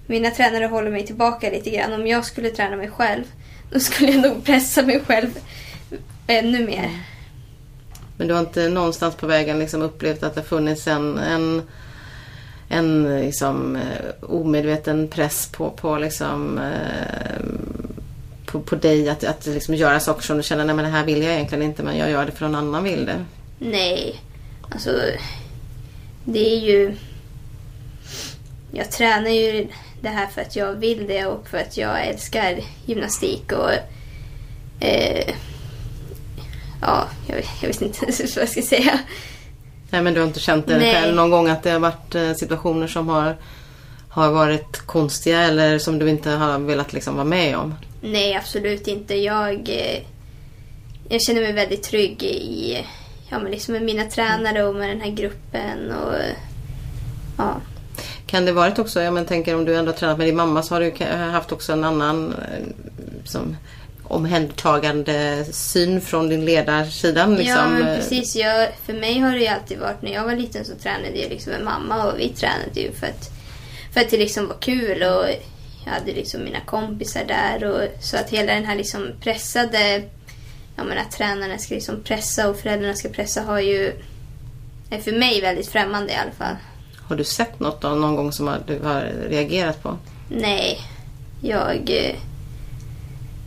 [0.06, 1.92] mina tränare håller mig tillbaka lite grann.
[1.92, 3.24] Om jag skulle träna mig själv
[3.70, 5.38] då skulle jag nog pressa mig själv
[6.26, 6.90] ännu mer.
[8.16, 11.62] Men du har inte någonstans på vägen liksom upplevt att det funnits en, en,
[12.72, 17.44] en liksom, eh, omedveten press på, på, liksom, eh,
[18.46, 21.04] på, på dig att, att liksom göra saker som du känner nej men det här
[21.04, 23.24] vill jag egentligen inte men jag gör det för någon annan vill det.
[23.58, 24.20] Nej,
[24.70, 24.90] alltså
[26.24, 26.96] det är ju...
[28.72, 29.68] Jag tränar ju
[30.00, 33.70] det här för att jag vill det och för att jag älskar gymnastik och...
[34.84, 35.34] Eh,
[36.80, 38.00] ja, jag, jag vet inte
[38.36, 39.00] vad jag ska säga.
[39.90, 40.94] Nej men du har inte känt det Nej.
[40.94, 43.36] själv någon gång att det har varit eh, situationer som har,
[44.08, 47.74] har varit konstiga eller som du inte har velat liksom vara med om?
[48.00, 49.14] Nej, absolut inte.
[49.14, 50.02] Jag, eh,
[51.08, 52.78] jag känner mig väldigt trygg i
[53.30, 55.92] ja, men liksom med mina tränare och med den här gruppen.
[55.92, 56.14] Och,
[57.36, 57.56] ja.
[58.26, 60.62] Kan det varit också, jag men, tänker om du ändå har tränat med din mamma
[60.62, 62.64] så har du haft också en annan eh,
[63.24, 63.56] som
[64.10, 67.34] omhändertagande syn från din ledarsidan.
[67.34, 67.56] Liksom.
[67.56, 68.36] ja, men eh, precis.
[68.36, 71.30] Jag, för mig har det ju alltid varit, när jag var liten så tränade jag
[71.30, 73.30] liksom med mamma och vi tränade ju för att,
[73.94, 75.24] för att det liksom var kul och
[75.84, 80.02] jag hade liksom mina kompisar där och så att hela den här liksom pressade,
[80.76, 83.92] ja men att tränarna ska liksom pressa och föräldrarna ska pressa har ju,
[84.90, 86.56] är för mig väldigt främmande i alla fall.
[86.96, 89.98] Har du sett något då, någon gång som du har reagerat på?
[90.28, 90.80] Nej,
[91.42, 92.16] jag, eh,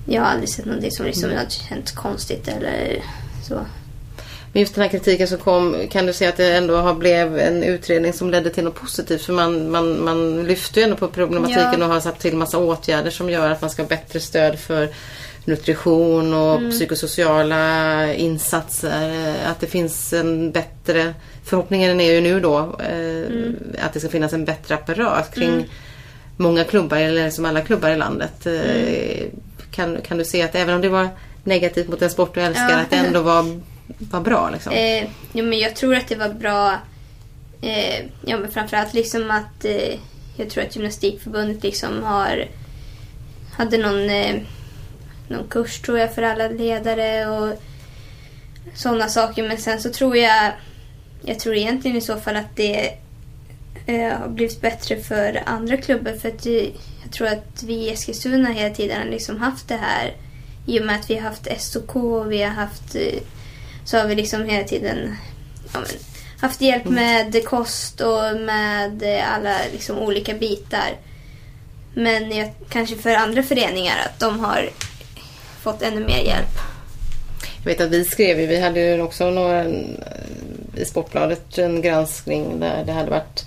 [0.05, 3.03] jag har aldrig sett någonting som liksom har känts konstigt eller
[3.47, 3.65] så.
[4.53, 7.39] Men just den här kritiken som kom, kan du säga att det ändå har blev
[7.39, 9.21] en utredning som ledde till något positivt?
[9.21, 11.85] För man, man, man lyfter ju ändå på problematiken Ja.
[11.85, 14.89] och har satt till massa åtgärder som gör att man ska ha bättre stöd för,
[15.45, 19.35] nutrition och psykosociala insatser.
[19.45, 24.33] Att det finns en bättre, förhoppningen är ju nu då eh, att det ska finnas
[24.33, 25.69] en bättre apparat kring
[26.37, 28.45] många klubbar, eller som alla klubbar i landet.
[28.45, 29.25] Eh,
[29.73, 31.09] Kan, kan du se att även om det var
[31.43, 32.77] negativt mot den sport du älskar, Ja.
[32.77, 33.59] att det ändå var,
[33.99, 34.73] var bra liksom?
[34.73, 35.03] Eh,
[35.33, 36.77] jo, men jag tror att det var bra.
[37.61, 39.99] Eh, ja, men framförallt liksom att eh,
[40.37, 42.47] jag tror att Gymnastikförbundet liksom har
[43.53, 44.35] hade någon, eh,
[45.27, 47.53] någon kurs tror jag för alla ledare och
[48.75, 49.47] sådana saker.
[49.47, 50.51] Men sen så tror jag,
[51.21, 52.93] jag tror egentligen i så fall att det
[53.85, 56.11] eh, har blivit bättre för andra klubbar.
[56.11, 56.45] För att
[57.13, 60.13] tror att vi i Eskilstuna hela tiden har liksom haft det här
[60.65, 63.21] i och med att vi har haft SOK och vi har haft eh,
[63.85, 65.15] så har vi liksom hela tiden
[65.73, 65.89] ja, men,
[66.39, 70.89] haft hjälp med kost och med eh, alla liksom olika bitar.
[71.93, 74.69] Men jag, kanske för andra föreningar att de har
[75.61, 76.59] fått ännu mer hjälp.
[77.63, 79.71] Jag vet att vi skrev ju, vi hade ju också några, eh,
[80.75, 83.45] i Sportbladet en granskning där det hade varit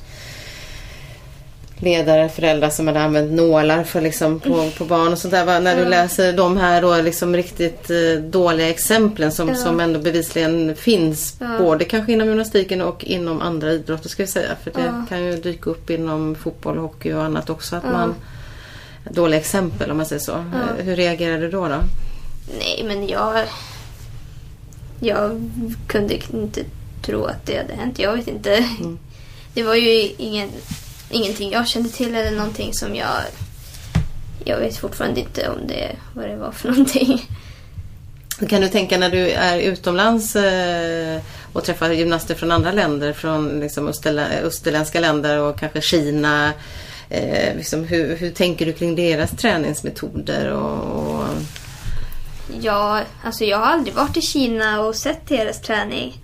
[1.79, 5.61] ledare, föräldrar som hade använt nålar för liksom på, på barn och sånt där.
[5.61, 9.55] När du läser de här då liksom riktigt eh, dåliga exemplen som, Ja.
[9.55, 11.59] som ändå bevisligen finns Ja.
[11.59, 14.51] både kanske inom gymnastiken och inom andra idrotter ska jag säga.
[14.65, 18.15] För det kan ju dyka upp inom fotboll, hockey och annat också att man
[19.11, 20.33] Dåliga exempel om man säger så.
[20.33, 20.83] Ja.
[20.83, 21.69] Hur reagerar du då?
[21.69, 21.79] då?
[22.59, 23.45] Nej, men jag...
[25.01, 25.51] Jag
[25.87, 26.61] kunde inte
[27.03, 27.99] tro att det hade hänt.
[27.99, 28.55] Jag vet inte.
[28.57, 28.99] Mm.
[29.55, 30.49] Det var ju ingen,
[31.11, 33.17] ingenting jag kände till eller någonting som jag...
[34.45, 37.31] Jag vet fortfarande inte om det, vad det var för någonting.
[38.49, 41.21] Kan du tänka när du är utomlands eh,
[41.53, 46.53] och träffar gymnaster från andra länder, från liksom österlä- österländska länder och kanske Kina.
[47.11, 50.51] Eh, liksom, hur, hur tänker du kring deras träningsmetoder?
[50.51, 51.25] Och, och,
[52.61, 56.21] Ja, alltså jag har aldrig varit i Kina och sett deras träning.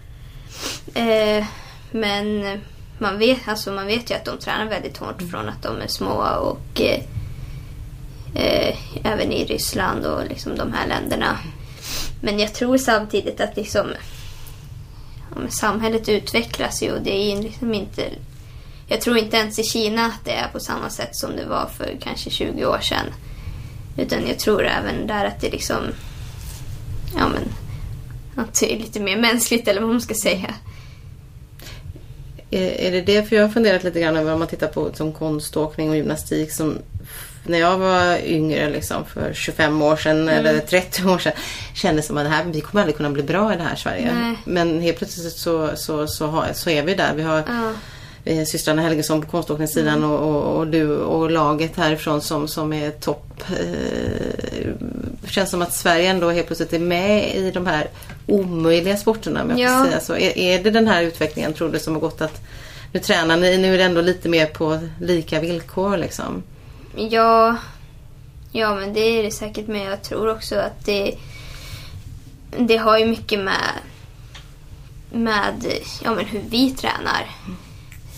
[0.94, 1.44] Eh,
[1.90, 2.60] men
[3.02, 5.86] man vet, alltså man vet ju att de tränar väldigt hårt från att de är
[5.86, 7.02] små och eh,
[8.34, 11.38] eh, även i Ryssland och liksom de här länderna.
[12.20, 13.86] Men jag tror samtidigt att liksom
[15.30, 18.02] ja, samhället utvecklas ju och det är liksom inte
[18.86, 21.66] jag tror inte ens i Kina att det är på samma sätt som det var
[21.76, 23.06] för kanske 20 år sedan.
[23.96, 25.82] Utan jag tror även där att det liksom
[27.16, 27.42] ja men
[28.44, 30.54] att det är lite mer mänskligt eller vad man ska säga.
[32.52, 33.28] Är, är det det?
[33.28, 36.52] För jag har funderat lite grann över om man tittar på som konståkning och gymnastik
[36.52, 36.78] som
[37.46, 41.32] när jag var yngre, liksom, för 25 år sedan eller 30 år sedan,
[41.74, 44.14] kändes som att det här, vi kommer aldrig kunna bli bra i det här Sverige.
[44.14, 44.36] Nej.
[44.44, 47.14] Men helt plötsligt så, så, så, så är vi där.
[47.14, 47.72] Vi har Ja.
[48.24, 52.90] Eh, systrarna Helgesson på konståkningssidan och, och, och du och laget härifrån som, som är
[52.90, 53.42] topp.
[53.50, 54.68] Eh,
[55.26, 57.88] känns som att Sverige ändå helt plötsligt är med i de här
[58.26, 59.42] omöjliga sporterna.
[59.42, 59.84] Om jag Ja.
[59.86, 60.16] säga så.
[60.16, 62.40] Är, är det den här utvecklingen tror du som har gått att
[62.92, 66.42] nu tränar ni, nu är det ändå lite mer på lika villkor liksom?
[66.96, 67.56] Ja,
[68.52, 69.66] ja men det är det säkert.
[69.66, 71.14] Men jag tror också att det,
[72.58, 73.72] det har ju mycket med,
[75.12, 75.66] med
[76.04, 77.30] ja, men hur vi tränar.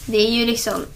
[0.07, 0.87] Det är ju liksom,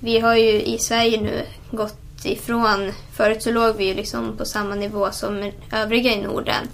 [0.00, 4.44] vi har ju i Sverige nu gått ifrån, förut så låg vi ju liksom på
[4.44, 6.68] samma nivå som övriga i Norden.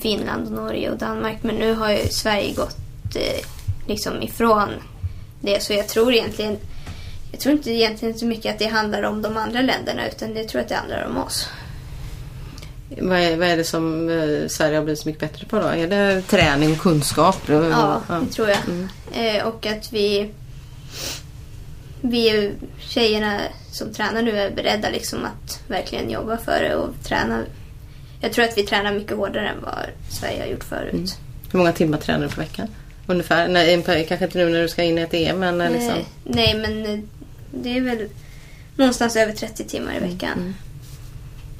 [0.00, 1.38] Finland, och Norge och Danmark.
[1.42, 2.76] Men nu har ju Sverige gått
[3.16, 3.46] eh,
[3.86, 4.68] liksom ifrån
[5.40, 5.62] det.
[5.62, 6.58] Så jag tror egentligen
[7.32, 10.48] jag tror inte egentligen så mycket att det handlar om de andra länderna utan jag
[10.48, 11.48] tror att det handlar om oss.
[13.00, 15.66] Vad är, vad är det som eh, Sverige har blivit så mycket bättre på då?
[15.66, 17.36] Är det träning och kunskap?
[17.48, 18.58] Ja, det tror jag.
[19.12, 20.30] Eh, och att vi,
[22.00, 23.40] vi tjejerna
[23.70, 27.44] som tränar nu är beredda liksom att verkligen jobba för det och träna.
[28.20, 31.18] Jag tror att vi tränar mycket hårdare än vad Sverige har gjort förut.
[31.52, 32.68] Hur många timmar tränar du på veckan?
[33.06, 33.48] Ungefär?
[33.48, 35.98] Nej, kanske inte nu när du ska in i ett EM men eh, liksom.
[35.98, 37.00] Eh, nej, men eh,
[37.50, 38.08] det är väl
[38.76, 40.54] någonstans över 30 timmar i veckan.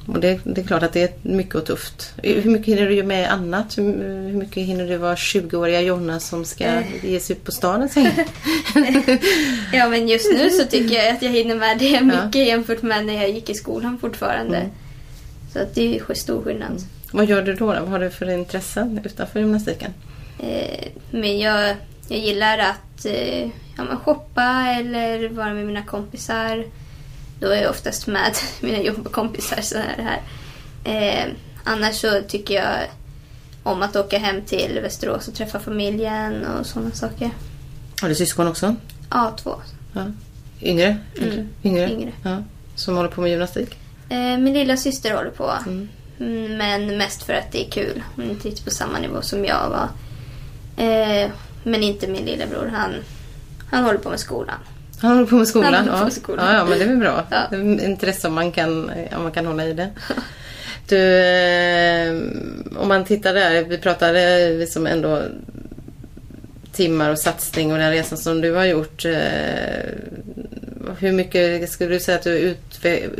[0.07, 2.13] Och det, det är klart att det är mycket och tufft.
[2.23, 3.77] Hur mycket hinner du med annat?
[3.77, 3.83] Hur,
[4.27, 7.05] hur mycket hinner du vara 20-åriga Jonna som ska Eh.
[7.05, 8.11] ge sig ut på stan och säga?
[9.73, 12.41] Ja, men just nu så tycker jag att jag hinner med det mycket Ja.
[12.41, 14.69] jämfört med när jag gick i skolan fortfarande.
[15.53, 16.81] Så att det är stor skillnad.
[17.11, 17.79] Vad gör du då, då?
[17.79, 19.93] Vad har du för intressen utanför gymnastiken?
[20.39, 21.75] Eh, men jag,
[22.07, 23.41] jag gillar att eh,
[23.77, 26.65] ja, shoppa eller vara med mina kompisar.
[27.41, 29.61] Då är jag oftast med mina jobbkompisar.
[29.61, 30.21] Så här.
[30.83, 31.33] Eh,
[31.63, 32.77] annars så tycker jag
[33.63, 37.29] om att åka hem till Västerås och träffa familjen och sådana saker.
[38.01, 38.75] Har du syskon också?
[39.09, 39.55] Ja, två.
[39.93, 40.05] Ja.
[40.61, 40.97] Yngre?
[41.21, 41.47] Mm.
[41.63, 41.91] Yngre?
[41.91, 42.11] Yngre.
[42.23, 42.43] Ja.
[42.75, 43.77] Som håller på med gymnastik?
[44.09, 45.51] Eh, min lilla syster håller på.
[45.65, 45.89] Mm.
[46.19, 48.03] Mm, Men mest för att det är kul.
[48.15, 49.87] Hon är inte riktigt på samma nivå som jag var.
[50.85, 51.29] Eh,
[51.63, 52.71] men inte min lillebror.
[52.75, 52.91] Han,
[53.69, 54.55] han håller på med skolan.
[55.01, 55.73] Han håller på med skolan.
[55.73, 56.03] Han på ja.
[56.03, 56.45] med skolan.
[56.45, 57.25] Ja, ja, men det är väl bra.
[57.29, 57.47] Ja.
[57.49, 59.89] Det är Intresse om man kan, om man kan hålla i det.
[60.87, 62.13] Du, eh,
[62.81, 63.63] om man tittar där.
[63.63, 65.21] Vi pratade liksom ändå
[66.71, 69.05] timmar och satsning och den resan som du har gjort.
[69.05, 69.11] Eh,
[70.99, 72.55] hur mycket skulle du säga att du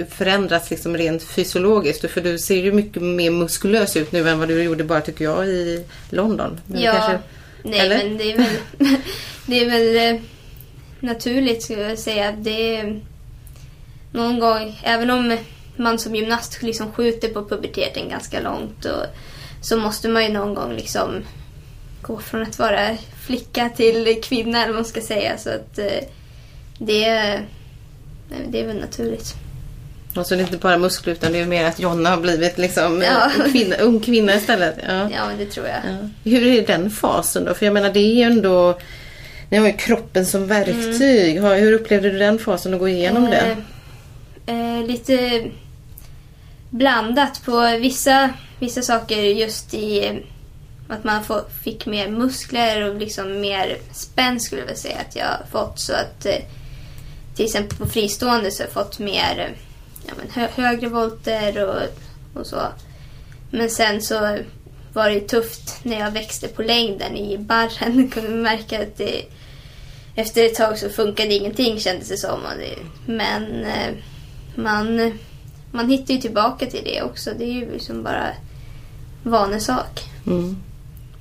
[0.10, 2.12] förändrats liksom rent fysiologiskt?
[2.12, 5.26] För du ser ju mycket mer muskulös ut nu än vad du gjorde bara tycker
[5.26, 6.60] jag i London.
[6.68, 7.20] Men Ja, kanske-
[7.64, 7.98] nej eller?
[7.98, 8.48] men det är väl,
[9.46, 10.22] det är väl eh,
[11.02, 12.32] naturligt skulle jag säga.
[12.32, 13.00] Det är
[14.12, 15.38] någon gång, även om
[15.76, 19.06] man som gymnast liksom skjuter på puberteten ganska långt och,
[19.62, 21.24] så måste man ju någon gång liksom
[22.02, 25.38] gå från att vara flicka till kvinna eller vad man ska säga.
[25.38, 25.86] Så att eh,
[26.78, 27.10] det,
[28.30, 29.34] nej, det är väl naturligt.
[30.16, 32.58] Och så är det inte bara muskler utan det är mer att Jonna har blivit
[32.58, 33.32] liksom Ja.
[33.46, 34.76] en kvinna, ung kvinna istället.
[34.88, 35.10] Ja.
[35.16, 35.78] Ja, det tror jag.
[35.86, 36.10] Ja.
[36.32, 37.54] Hur är den fasen då?
[37.54, 38.80] För jag menar det är ju ändå
[39.52, 41.38] ni har ju kroppen som verktyg.
[41.38, 41.52] Mm.
[41.52, 43.58] Hur upplevde du den fasen att gå igenom det?
[44.46, 45.44] Eh, eh lite
[46.70, 48.30] blandat på vissa,
[48.60, 50.14] vissa saker just i eh,
[50.88, 55.26] att man få, fick mer muskler och liksom mer spänn skulle jag säga att jag
[55.26, 55.80] har fått.
[55.80, 56.36] Så att eh,
[57.36, 59.58] till exempel på fristående så har jag fått mer eh,
[60.08, 61.82] ja, men hö, högre volter och,
[62.40, 62.62] och så.
[63.52, 64.38] Men sen så
[64.94, 68.10] var det ju tufft när jag växte på längden i barren.
[68.14, 69.26] kunde man märka att det,
[70.16, 72.40] efter ett tag så funkade ingenting kändes det som.
[73.06, 73.94] Men eh,
[74.56, 75.20] man,
[75.72, 77.32] man hittar ju tillbaka till det också.
[77.38, 78.28] Det är ju liksom bara
[79.24, 80.04] vanesak.
[80.28, 80.58] Mm.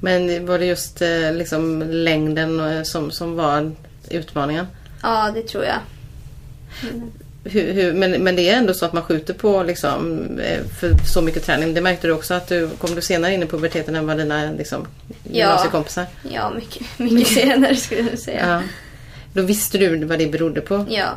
[0.01, 3.72] Men var det just eh, liksom längden eh, som, som var
[4.11, 4.66] utmaningen?
[5.03, 5.78] Ja, det tror jag.
[7.45, 10.95] Hur, hur, men, men det är ändå så att man skjuter på liksom, eh, för
[11.14, 11.74] så mycket träning.
[11.74, 14.53] Det märkte du också att du kom du senare in i puberteten än vad dina
[14.53, 14.86] liksom,
[15.24, 16.07] gymnasiekompisar?
[16.32, 18.49] Ja, mycket, mycket senare skulle jag säga.
[18.49, 18.62] Ja.
[19.32, 20.86] Då visste du vad det berodde på?
[20.91, 21.09] Ja.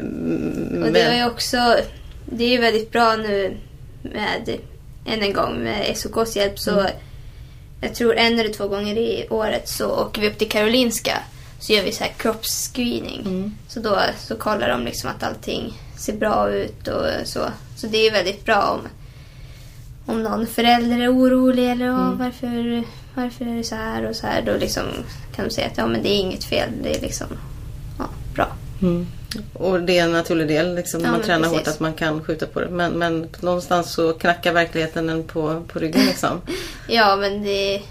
[0.00, 1.76] Mm, Och det är men- också,
[2.26, 3.56] det är väldigt bra nu
[4.02, 4.56] med,
[5.06, 6.86] än en gång med SOKs hjälp så Mm.
[7.80, 11.18] jag tror en eller två gånger i året så åker vi upp till Karolinska
[11.64, 13.20] så gör vi så här kroppsscreening.
[13.20, 13.54] Mm.
[13.68, 17.40] Så då så kollar de liksom att allting ser bra ut och så.
[17.76, 18.88] Så det är ju väldigt bra om,
[20.14, 22.00] om någon förälder är orolig eller Mm.
[22.00, 22.84] "Åh, varför,
[23.14, 24.42] varför är det så här och så här.
[24.42, 24.82] Då liksom
[25.36, 26.68] kan de säga att ja, men det är inget fel.
[26.82, 27.26] Det är liksom
[27.98, 28.04] ja,
[28.34, 28.48] bra.
[28.82, 29.06] Mm.
[29.52, 31.74] Och det är en naturlig del liksom, Ja, man tränar hårt precis.
[31.74, 32.68] att man kan skjuta på det.
[32.70, 36.40] Men, men någonstans så knackar verkligheten en på, på ryggen liksom.
[36.88, 37.82] Ja, men det...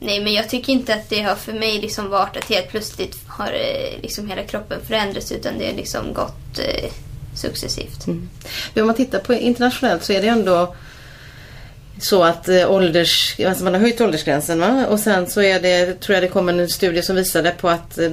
[0.00, 3.18] Nej, men jag tycker inte att det har för mig liksom varit att helt plötsligt
[3.26, 6.90] har eh, liksom hela kroppen förändrats utan det har liksom gått eh,
[7.34, 8.06] successivt.
[8.06, 8.28] Mm.
[8.74, 10.74] Men om man tittar på internationellt så är det ändå
[11.98, 14.86] så att eh, ålders, alltså man har höjt åldersgränsen va?
[14.86, 17.98] och sen så är det, tror jag det kom en studie som visade på att
[17.98, 18.10] eh,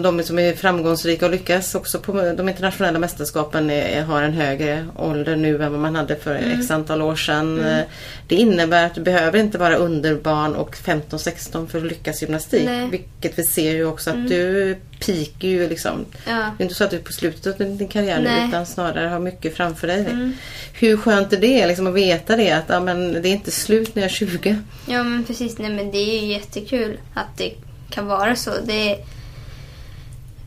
[0.00, 4.86] de som är framgångsrika och lyckas också på de internationella mästerskapen är, har en högre
[4.96, 6.60] ålder nu än vad man hade för Mm.
[6.60, 7.64] x antal år sedan.
[7.64, 7.84] Eh,
[8.28, 12.62] Det innebär att du behöver inte vara underbarn och 15-16 för att lyckas gymnastik.
[12.64, 12.78] Nej.
[12.78, 12.90] Mm.
[12.90, 16.04] Vilket vi ser ju också att du peakar ju liksom.
[16.26, 16.32] Ja.
[16.32, 18.38] Det är inte så att du är på slutet av din karriär nu Nej.
[18.38, 18.48] Mm.
[18.48, 20.32] utan snarare har mycket framför dig.
[20.72, 22.52] Hur skönt är det liksom, att veta det?
[22.52, 24.58] Att ja, men, det är inte slut när jag är 20.
[24.86, 25.58] Ja, men precis.
[25.58, 27.54] Nej, men det är ju jättekul att det
[27.90, 28.50] kan vara så.
[28.64, 28.98] Det är,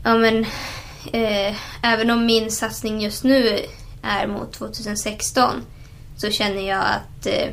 [0.04, 0.44] ja, men,
[1.12, 3.58] eh, även om min satsning just nu
[4.02, 5.64] är mot 2016
[6.16, 7.48] så känner jag att, eh,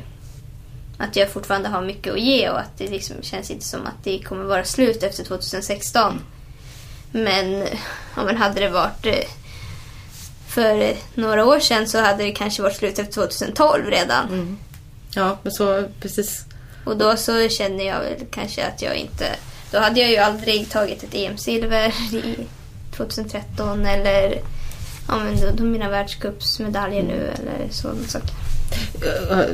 [0.97, 4.04] att jag fortfarande har mycket att ge och att det liksom känns inte som att
[4.04, 6.22] det kommer vara slut efter 2016.
[7.12, 7.68] Men,
[8.16, 9.30] ja, men hade det varit eh,
[10.47, 14.57] för några år sedan så hade det kanske varit slut efter 2012 redan.
[15.16, 16.45] Ja, men så precis.
[16.86, 19.36] Och då så känner jag väl kanske att jag inte...
[19.72, 22.36] Då hade jag ju aldrig tagit ett EM-silver i
[22.97, 24.41] 2013 eller
[25.07, 28.30] ja, men då, då mina världscupsmedaljer nu eller sådana saker.
[29.32, 29.45] Eh,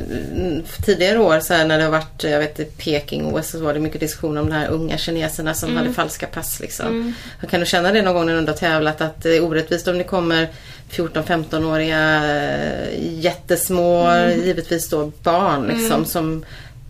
[0.84, 4.38] Tidigare år så när det har varit jag vet, Peking-OS så var det mycket diskussion
[4.38, 5.82] om de här unga kineserna som Mm.
[5.82, 6.60] hade falska pass.
[6.60, 7.14] Liksom.
[7.50, 9.98] Kan du känna det någon gång när du har tävlat att det är orättvist om
[9.98, 10.48] det kommer
[10.90, 14.44] 14-15-åriga eh, jättesmå, Mm.
[14.44, 16.44] givetvis då barn liksom, som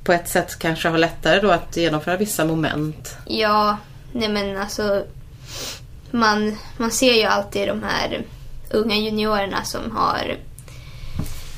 [0.04, 3.16] på ett sätt kanske har lättare då att genomföra vissa moment.
[3.26, 3.76] Ja,
[4.12, 5.04] nej men alltså
[6.10, 8.22] man, man ser ju alltid de här
[8.70, 10.36] unga juniorerna som har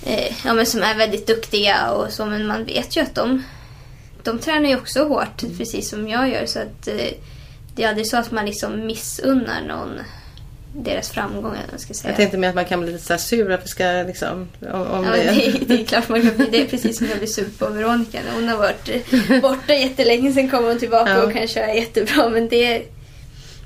[0.07, 3.45] eh, ja, men som är väldigt duktiga och så men man vet ju att de,
[4.23, 7.13] de tränar ju också hårt precis som jag gör så att eh,
[7.75, 10.01] det är aldrig så att man liksom missunnar någon
[10.73, 11.55] deras framgång.
[11.71, 12.11] Jag ska säga.
[12.11, 14.49] Jag tänkte med att man kan bli lite så sur att vi ska liksom...
[14.73, 16.47] Om, om Ja, det, det, det är klart man kan bli.
[16.51, 18.19] Det är precis som jag blir sur på Veronica.
[18.35, 21.23] Hon har varit eh, borta jättelänge, sen kommer hon tillbaka Ja.
[21.23, 22.29] och kan köra jättebra.
[22.29, 22.83] Men det,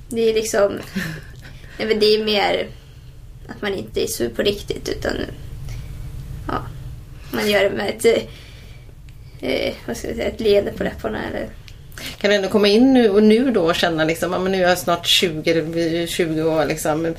[0.09, 0.72] det är liksom...
[1.78, 2.66] Nej, men det är mer
[3.49, 5.12] att man inte är sur på riktigt utan
[7.33, 11.18] man gör det med ett, eh, eh, vad ska jag säga, ett leende på läpparna.
[11.28, 11.49] Eller,
[12.18, 14.68] Kan du ändå komma in nu och nu då och känna liksom, men nu är
[14.68, 17.14] jag snart 20, det blir 20 år liksom.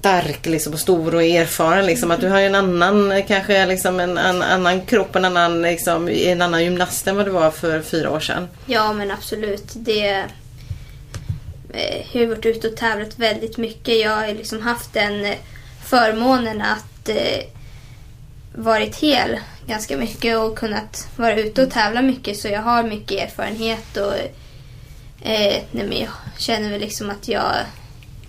[0.00, 2.10] Stark liksom och stor och erfaren liksom.
[2.10, 6.42] Att du har en annan, kanske liksom en, en annan kropp, en annan, liksom, en
[6.42, 8.48] annan gymnast än vad du var för fyra år sedan.
[8.66, 9.64] ja men absolut.
[9.74, 10.24] Det
[11.72, 14.00] eh, jag har varit ute och tävlat väldigt mycket.
[14.00, 15.36] Jag har liksom haft den eh,
[15.84, 17.44] förmånen att eh,
[18.54, 23.28] varit hel ganska mycket och kunnat vara ute och tävla mycket så jag har mycket
[23.28, 24.14] erfarenhet och
[25.22, 27.54] eh, nej, men jag känner väl liksom att jag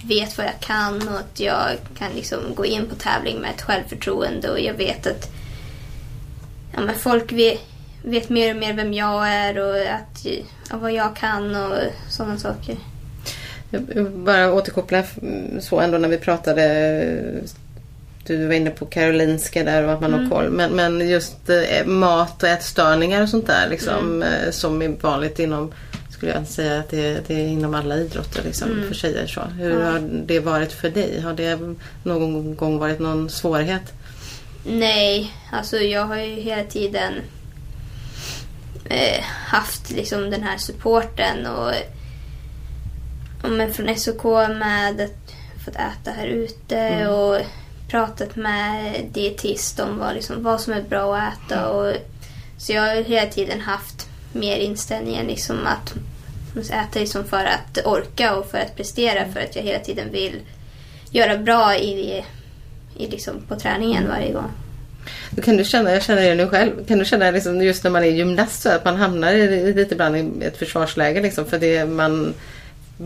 [0.06, 3.62] vet vad jag kan och att jag kan liksom gå in på tävling med ett
[3.62, 5.32] självförtroende och jag vet att
[6.74, 7.60] ja, men folk vet,
[8.04, 10.26] vet mer och mer vem jag är och att,
[10.70, 11.78] ja, vad jag kan och
[12.10, 12.78] sådana saker.
[13.70, 15.04] Jag Bara återkoppla
[15.60, 16.64] så ändå när vi pratade
[18.26, 20.50] du var inne på Karolinska där och att man har koll.
[20.50, 25.40] Men, men just eh, mat och ätstörningar och sånt där liksom, eh, som är vanligt
[25.40, 25.74] inom
[26.10, 29.28] skulle jag säga att det, det är inom alla idrotter liksom, för tjejer.
[29.28, 29.42] Så.
[29.42, 31.22] Hur har det varit för dig?
[31.22, 31.60] Har det
[32.04, 33.94] någon gång varit någon svårighet?
[34.66, 37.14] Nej, alltså jag har ju hela tiden
[38.86, 41.72] eh, haft liksom den här supporten och
[43.44, 45.34] ja, men från SOK med att
[45.66, 47.40] fått äta här ute och
[47.94, 51.70] pratat med dietist om vad, liksom, vad som är bra att äta.
[51.70, 51.96] Och,
[52.58, 55.94] så jag har hela tiden haft mer inställningen liksom att
[56.72, 60.40] äta liksom för att orka och för att prestera för att jag hela tiden vill
[61.12, 62.24] göra bra i,
[62.98, 64.52] i liksom på träningen varje gång.
[65.30, 67.92] Då Kan du känna, jag känner det nu själv, kan du känna liksom just när
[67.92, 71.60] man är gymnast så att man hamnar i, lite ibland i ett försvarsläge liksom för
[71.60, 72.34] det man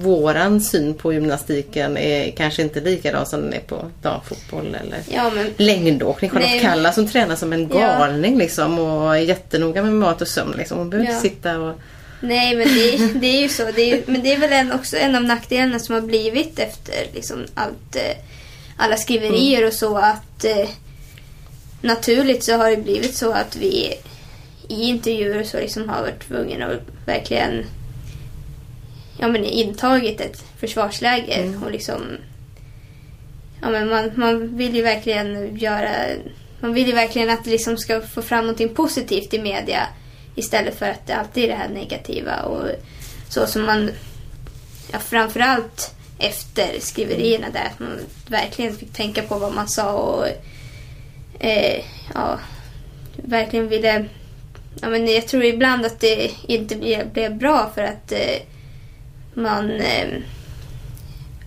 [0.02, 5.32] Våran syn på gymnastiken är kanske inte likadan som den är på damfotboll eller Ja,
[5.36, 6.30] men längdåkning.
[6.32, 6.60] Charlotte Nej.
[6.60, 7.78] Kalla som tränar som en Ja.
[7.80, 10.54] galning liksom och är jättenoga med mat och sömn.
[10.58, 10.78] Liksom.
[10.78, 11.16] Hon behöver Ja.
[11.16, 11.76] inte sitta och...
[12.22, 13.64] Nej, men det, det är ju så.
[13.76, 16.96] Det är, men det är väl en, också en av nackdelarna som har blivit efter
[17.14, 18.18] liksom allt, eh,
[18.78, 20.70] alla skriverier och så att eh,
[21.82, 23.94] naturligt så har det blivit så att vi
[24.68, 27.66] i intervjuer och så liksom har varit tvungna att verkligen
[29.18, 32.02] ja, men intagit ett försvarsläge och liksom
[33.62, 35.92] ja, men man, man vill ju verkligen göra
[36.60, 39.88] man vill ju verkligen att det liksom ska få fram någonting positivt i media
[40.36, 42.68] istället för att det alltid är det här negativa och
[43.30, 43.92] så som man
[44.92, 50.28] ja, framförallt efter skriverierna där att man verkligen fick tänka på vad man sa och
[51.40, 52.40] eh, ja,
[53.16, 54.06] verkligen ville
[54.82, 58.42] ja, men jag tror ibland att det inte blev, blev bra för att eh,
[59.38, 60.08] man eh,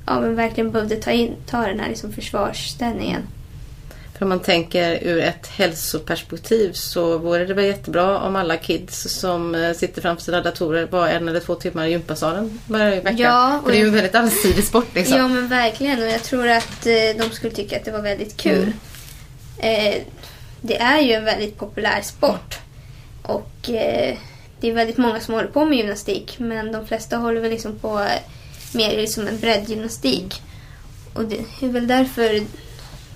[0.06, 3.22] ja, men verkligen behövde ta, in, ta den här liksom försvarsställningen.
[4.18, 9.02] För om man tänker ur ett hälsoperspektiv så vore det väl jättebra om alla kids
[9.20, 13.16] som eh, sitter framför sina datorer var en eller två timmar i gympasalen varje vecka.
[13.22, 15.16] Ja, och- För det är ju en väldigt allsidig sport liksom.
[15.18, 18.36] Ja men verkligen och jag tror att eh, de skulle tycka att det var väldigt
[18.36, 18.72] kul.
[19.58, 19.94] Eh,
[20.60, 22.58] det är ju en väldigt populär sport.
[23.22, 24.16] Och eh,
[24.60, 27.78] det är väldigt många som håller på med gymnastik men de flesta håller väl liksom
[27.78, 28.20] på eh,
[28.72, 30.42] mer som en breddgymnastik.
[31.14, 32.40] Och det är väl därför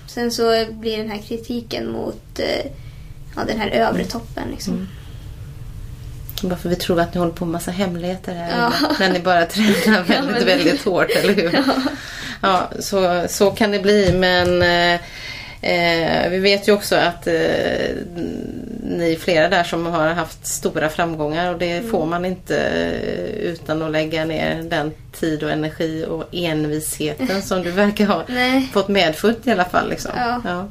[0.07, 2.71] sen så blir den här kritiken mot eh,
[3.35, 4.87] ja, den här övre toppen liksom.
[6.41, 8.59] Bara för vi tror att ni håller på med massa hemligheter här.
[8.59, 8.73] Ja.
[8.99, 11.59] När ni bara tränar väldigt, men- väldigt hårt, eller hur?
[12.41, 14.11] Ja, så, så kan det bli.
[14.13, 14.61] Men
[15.65, 17.33] eh, vi vet ju också att eh,
[18.83, 23.49] ni är flera där som har haft stora framgångar och det får man inte eh,
[23.51, 28.23] utan att lägga ner den tid och energi och envisheten som du verkar ha
[28.73, 29.89] fått medfött i alla fall.
[29.89, 30.11] Liksom.
[30.43, 30.67] Ja.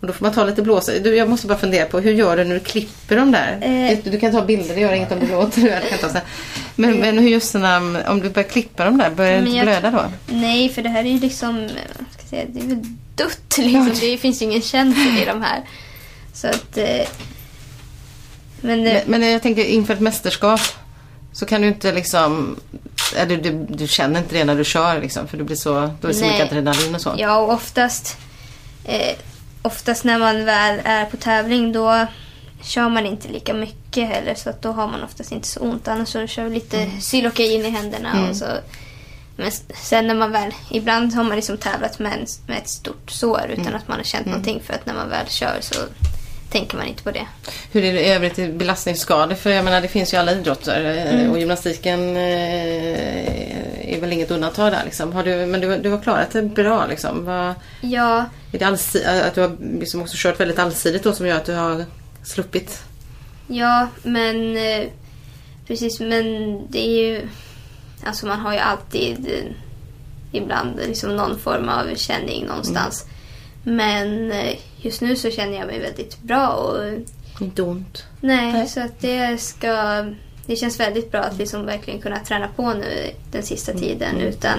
[0.00, 0.92] Och då får man ta lite blåsor.
[1.00, 3.58] Du, jag måste bara fundera på hur gör du när du klipper dem där?
[3.60, 3.98] Eh.
[4.04, 5.60] Du, du kan ta bilder, det gör inget om du låter.
[5.60, 6.20] Jag kan ta sen.
[6.76, 9.90] Men, men hur just när, om du börjar klippa dem där, börjar det inte blöda
[9.90, 10.04] då?
[10.26, 11.70] Nej, för det här är ju liksom, eh,
[12.10, 12.84] ska säga, det är väl
[13.18, 13.92] dött liksom.
[14.00, 15.62] Det finns ju ingen känsla i de här.
[16.32, 16.76] Så att...
[16.76, 17.06] Eh,
[18.60, 20.60] men, eh, Men, men jag tänker inför ett mästerskap
[21.32, 22.56] så kan du inte liksom...
[23.16, 26.08] Eller du, du känner inte det när du kör liksom, för du blir så, då
[26.08, 26.30] är så Nej.
[26.30, 27.14] mycket adrenalin och så.
[27.18, 28.16] ja, och oftast,
[28.84, 29.16] eh,
[29.62, 32.06] oftast när man väl är på tävling då
[32.62, 35.88] kör man inte lika mycket heller så att då har man oftast inte så ont.
[35.88, 37.00] Annars så kör vi lite Mm.
[37.00, 38.46] Xylocain i händerna och så
[39.38, 43.10] Men sen när man väl, ibland har man liksom tävlat med, en, med ett stort
[43.10, 45.76] sår utan att man har känt någonting för att när man väl kör så
[46.50, 47.26] tänker man inte på det.
[47.72, 49.34] Hur är det i övrigt i belastningsskador?
[49.34, 54.30] För jag menar det finns ju alla idrotter eh, och gymnastiken eh, är väl inget
[54.30, 55.12] undantag där liksom.
[55.12, 57.24] Har du, men du, du har klarat det bra liksom.
[57.24, 61.36] Vad, Ja, är det att du har liksom också kört väldigt allsidigt då som gör
[61.36, 61.84] att du har
[62.24, 62.82] sluppit?
[63.48, 64.88] ja men eh,
[65.66, 66.26] precis men
[66.70, 67.28] det är ju,
[68.04, 69.52] alltså man har ju alltid eh,
[70.32, 73.06] ibland liksom någon form av känning någonstans.
[73.62, 76.84] Men eh, just nu så känner jag mig väldigt bra och
[77.40, 78.04] Inte ont.
[78.20, 78.68] Nej, Nej.
[78.68, 80.04] så att det ska...
[80.46, 84.58] Det känns väldigt bra att liksom verkligen kunna träna på nu den sista tiden utan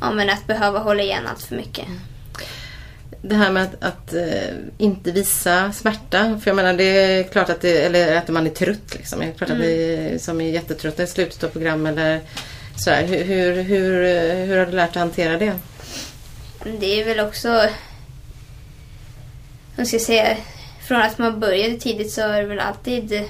[0.00, 1.86] ja, men att behöva hålla igen allt för mycket.
[3.24, 6.40] Det här med att, att eh, inte visa smärta.
[6.42, 9.18] För jag menar det är klart att det, eller att man är trött liksom.
[9.20, 10.18] Det är klart att vi Mm.
[10.18, 12.20] som är jättetrötta i slutet av program eller
[12.76, 13.06] sådär.
[13.06, 14.04] Hur, hur, hur,
[14.46, 15.52] hur har du lärt dig att hantera det?
[16.80, 17.68] Det är väl också...
[19.76, 20.36] Jag ska säga,
[20.86, 23.28] från att man började tidigt så är det väl alltid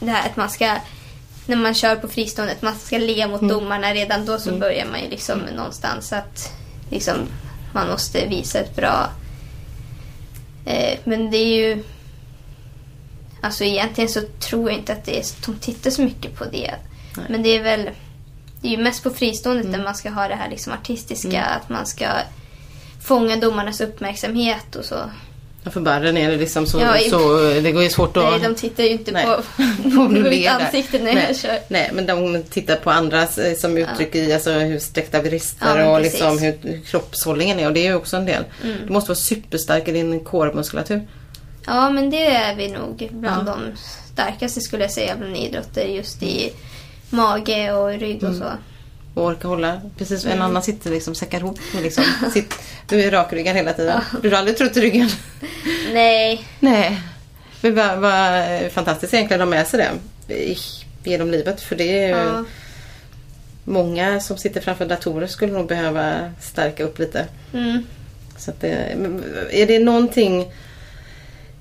[0.00, 0.76] det här att man ska...
[1.46, 3.94] När man kör på fristående, att man ska le mot domarna.
[3.94, 6.52] Redan då så börjar man ju liksom någonstans att
[6.90, 7.14] liksom,
[7.72, 9.10] man måste visa ett bra...
[10.64, 11.84] Eh, men det är ju...
[13.40, 16.74] Alltså egentligen så tror jag inte att det är, de tittar så mycket på det.
[17.16, 17.26] Nej.
[17.28, 17.90] Men det är väl...
[18.60, 21.44] Det är ju mest på friståendet där man ska ha det här liksom artistiska.
[21.44, 22.06] Att man ska
[23.02, 25.10] fånga domarnas uppmärksamhet och så.
[25.68, 28.24] Ja, För barren är det liksom så, Ja, i- så det går ju svårt att...
[28.24, 29.26] Nej, de tittar ju inte Nej.
[29.26, 29.42] på,
[29.90, 31.24] På mitt ansikte när Nej.
[31.28, 31.58] jag kör.
[31.68, 35.90] Nej, men de tittar på andras eh, som uttryck i alltså, hur sträckta vrister Ja,
[35.90, 36.12] och precis.
[36.12, 37.66] liksom hur, hur kroppshållningen är.
[37.66, 38.44] Och det är ju också en del.
[38.64, 38.76] Mm.
[38.86, 41.08] Du måste vara superstark i din kårmuskulatur.
[41.66, 43.58] Ja, men det är vi nog bland de
[44.12, 45.84] starkaste skulle jag säga bland idrotter.
[45.84, 46.52] Just i
[47.10, 48.30] mage och rygg Mm.
[48.30, 48.50] och så.
[49.18, 49.80] Och orka hålla.
[49.98, 50.36] Precis, Mm.
[50.36, 51.58] en annan sitter liksom säckar ihop.
[51.74, 52.54] och Liksom, sitt,
[52.88, 54.00] du är rakryggad hela tiden.
[54.22, 55.08] Du har aldrig trott i ryggen?
[55.92, 57.02] Nej, Nej.
[57.60, 59.80] Men vad, vad fantastiskt egentligen att ha med sig
[60.26, 60.56] det
[61.04, 61.60] genom livet.
[61.60, 62.44] För det är ju ja.
[63.64, 67.26] många som sitter framför datorer skulle nog behöva stärka upp lite.
[67.52, 67.86] Mm.
[68.36, 68.96] Så det,
[69.50, 70.52] är det någonting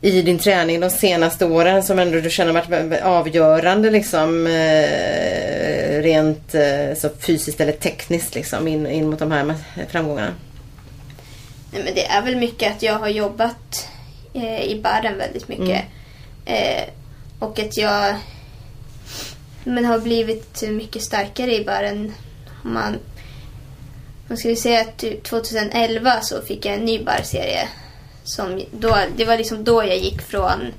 [0.01, 6.55] i din träning de senaste åren som ändå du känner varit avgörande liksom eh, rent
[6.55, 9.55] eh, så fysiskt eller tekniskt liksom in, in mot de här
[9.89, 10.33] framgångarna?
[11.71, 13.89] Nej, men det är väl mycket att jag har jobbat
[14.33, 15.83] eh, i baren väldigt mycket.
[16.45, 16.83] Eh,
[17.39, 18.15] och att jag
[19.63, 22.13] men har blivit mycket starkare i baren.
[22.63, 22.99] Om Man,
[24.27, 27.67] man skulle säga att typ 2011 så fick jag en ny barserie.
[28.27, 30.73] Som då, det var liksom då jag gick från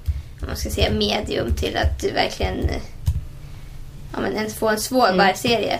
[0.46, 2.70] man ska säga medium till att verkligen
[4.12, 5.78] ja, men ens få en svår barserie.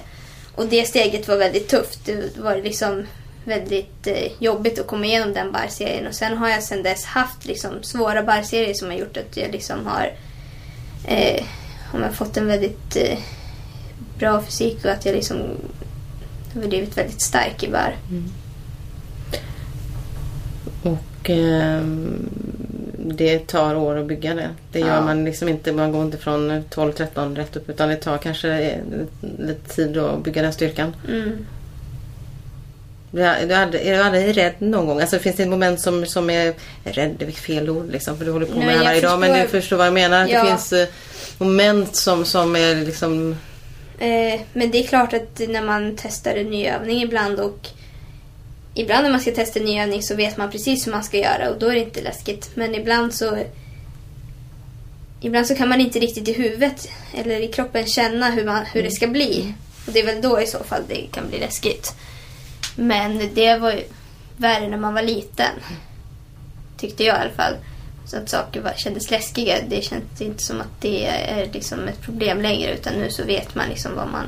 [0.54, 2.00] Och det steget var väldigt tufft.
[2.04, 3.06] Det var liksom
[3.44, 6.06] väldigt eh, jobbigt att komma igenom den barserien.
[6.06, 9.52] Och sen har jag sen dess haft liksom svåra barserier som har gjort att jag
[9.52, 10.12] liksom har
[11.06, 11.44] eh,
[11.92, 13.18] jag fått en väldigt eh,
[14.18, 15.36] bra fysik och att jag liksom
[16.54, 17.96] har blivit väldigt stark i bar.
[21.28, 22.30] Och ehm,
[22.96, 24.48] det tar år att bygga det.
[24.72, 25.00] Det gör Ja.
[25.00, 25.72] man liksom inte.
[25.72, 28.80] Man går inte från 12-13 rätt upp utan det tar kanske
[29.38, 30.96] lite tid att bygga den styrkan.
[31.08, 31.46] Mm.
[33.10, 35.00] Du är, du aldrig, är du aldrig rädd någon gång?
[35.00, 36.54] Alltså finns det ett moment som, som är
[36.84, 38.90] rädd, det är fel ord liksom för du håller på Nej, med det här jag
[38.90, 39.20] varje dag.
[39.20, 40.28] Men du förstår vad jag menar?
[40.28, 40.42] Ja.
[40.42, 40.88] det finns eh,
[41.38, 43.36] moment som, som är liksom...
[43.98, 47.68] Eh, men det är klart att när man testar en ny övning ibland och
[48.74, 51.18] ibland när man ska testa en ny övning så vet man precis hur man ska
[51.18, 52.50] göra och då är det inte läskigt.
[52.54, 53.44] Men ibland så
[55.20, 58.82] ibland så kan man inte riktigt i huvudet eller i kroppen känna hur, man, hur
[58.82, 59.54] det ska bli.
[59.86, 61.94] Och det är väl då i så fall det kan bli läskigt.
[62.76, 63.82] Men det var ju
[64.36, 65.52] värre när man var liten.
[66.76, 67.54] Tyckte jag i alla fall.
[68.06, 69.54] Så att saker var, kändes läskiga.
[69.68, 72.74] Det känns inte som att det är liksom ett problem längre.
[72.74, 74.26] Utan nu så vet man liksom vad man,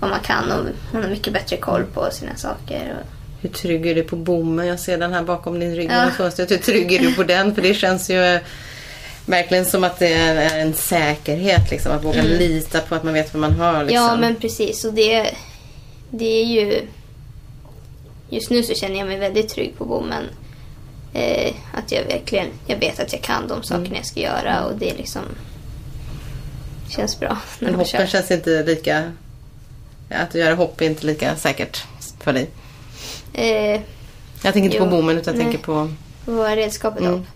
[0.00, 2.94] vad man kan och man har mycket bättre koll på sina saker.
[3.00, 4.66] Och, Hur trygg är du på bommen?
[4.66, 5.90] Jag ser den här bakom din rygg.
[5.90, 6.10] Ja.
[6.18, 7.54] Hur trygg är du på den?
[7.54, 8.38] För det känns ju
[9.26, 11.70] verkligen som att det är en säkerhet.
[11.70, 13.84] Liksom, att våga lita på att man vet vad man har.
[13.84, 14.04] Liksom.
[14.04, 14.10] Mm.
[14.10, 14.84] Ja, men precis.
[14.84, 15.30] Och det,
[16.10, 16.82] det är ju...
[18.30, 20.24] Just nu så känner jag mig väldigt trygg på bommen.
[21.14, 23.96] Eh, att jag verkligen jag vet att jag kan de sakerna Mm.
[23.96, 25.22] jag ska göra och det liksom
[26.88, 27.38] känns bra.
[27.58, 29.12] när Men hoppen känns inte lika...
[30.10, 31.84] Att göra hopp är inte lika säkert
[32.20, 32.50] för dig.
[33.36, 33.80] Eh,
[34.42, 35.90] jag tänker inte jo, på bommen utan jag tänker på...
[36.24, 37.14] Vad redskapet mm.
[37.14, 37.26] Upp.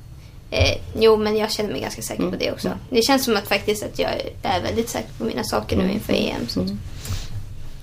[0.50, 2.32] Eh, jo, men jag känner mig ganska säker mm.
[2.32, 2.68] på det också.
[2.68, 2.78] Mm.
[2.90, 4.10] Det känns som att faktiskt att jag
[4.42, 5.94] är väldigt säker på mina saker nu mm.
[5.94, 6.36] inför mm.
[6.36, 6.48] EM.
[6.48, 6.60] Så.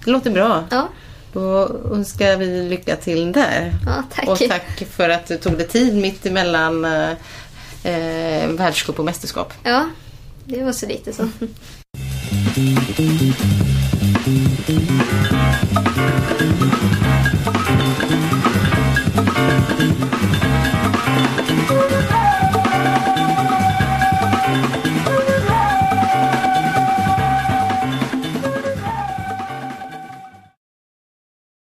[0.05, 0.63] Det låter bra.
[0.69, 0.87] Ja.
[1.33, 3.73] Då önskar vi lycka till där.
[3.85, 4.27] Ja, tack.
[4.27, 7.09] Och tack för att du tog dig tid mitt emellan eh,
[7.83, 9.53] eh världscup och mästerskap.
[9.63, 9.89] Ja,
[10.45, 11.21] det var så lite så.
[11.21, 11.55] Mm.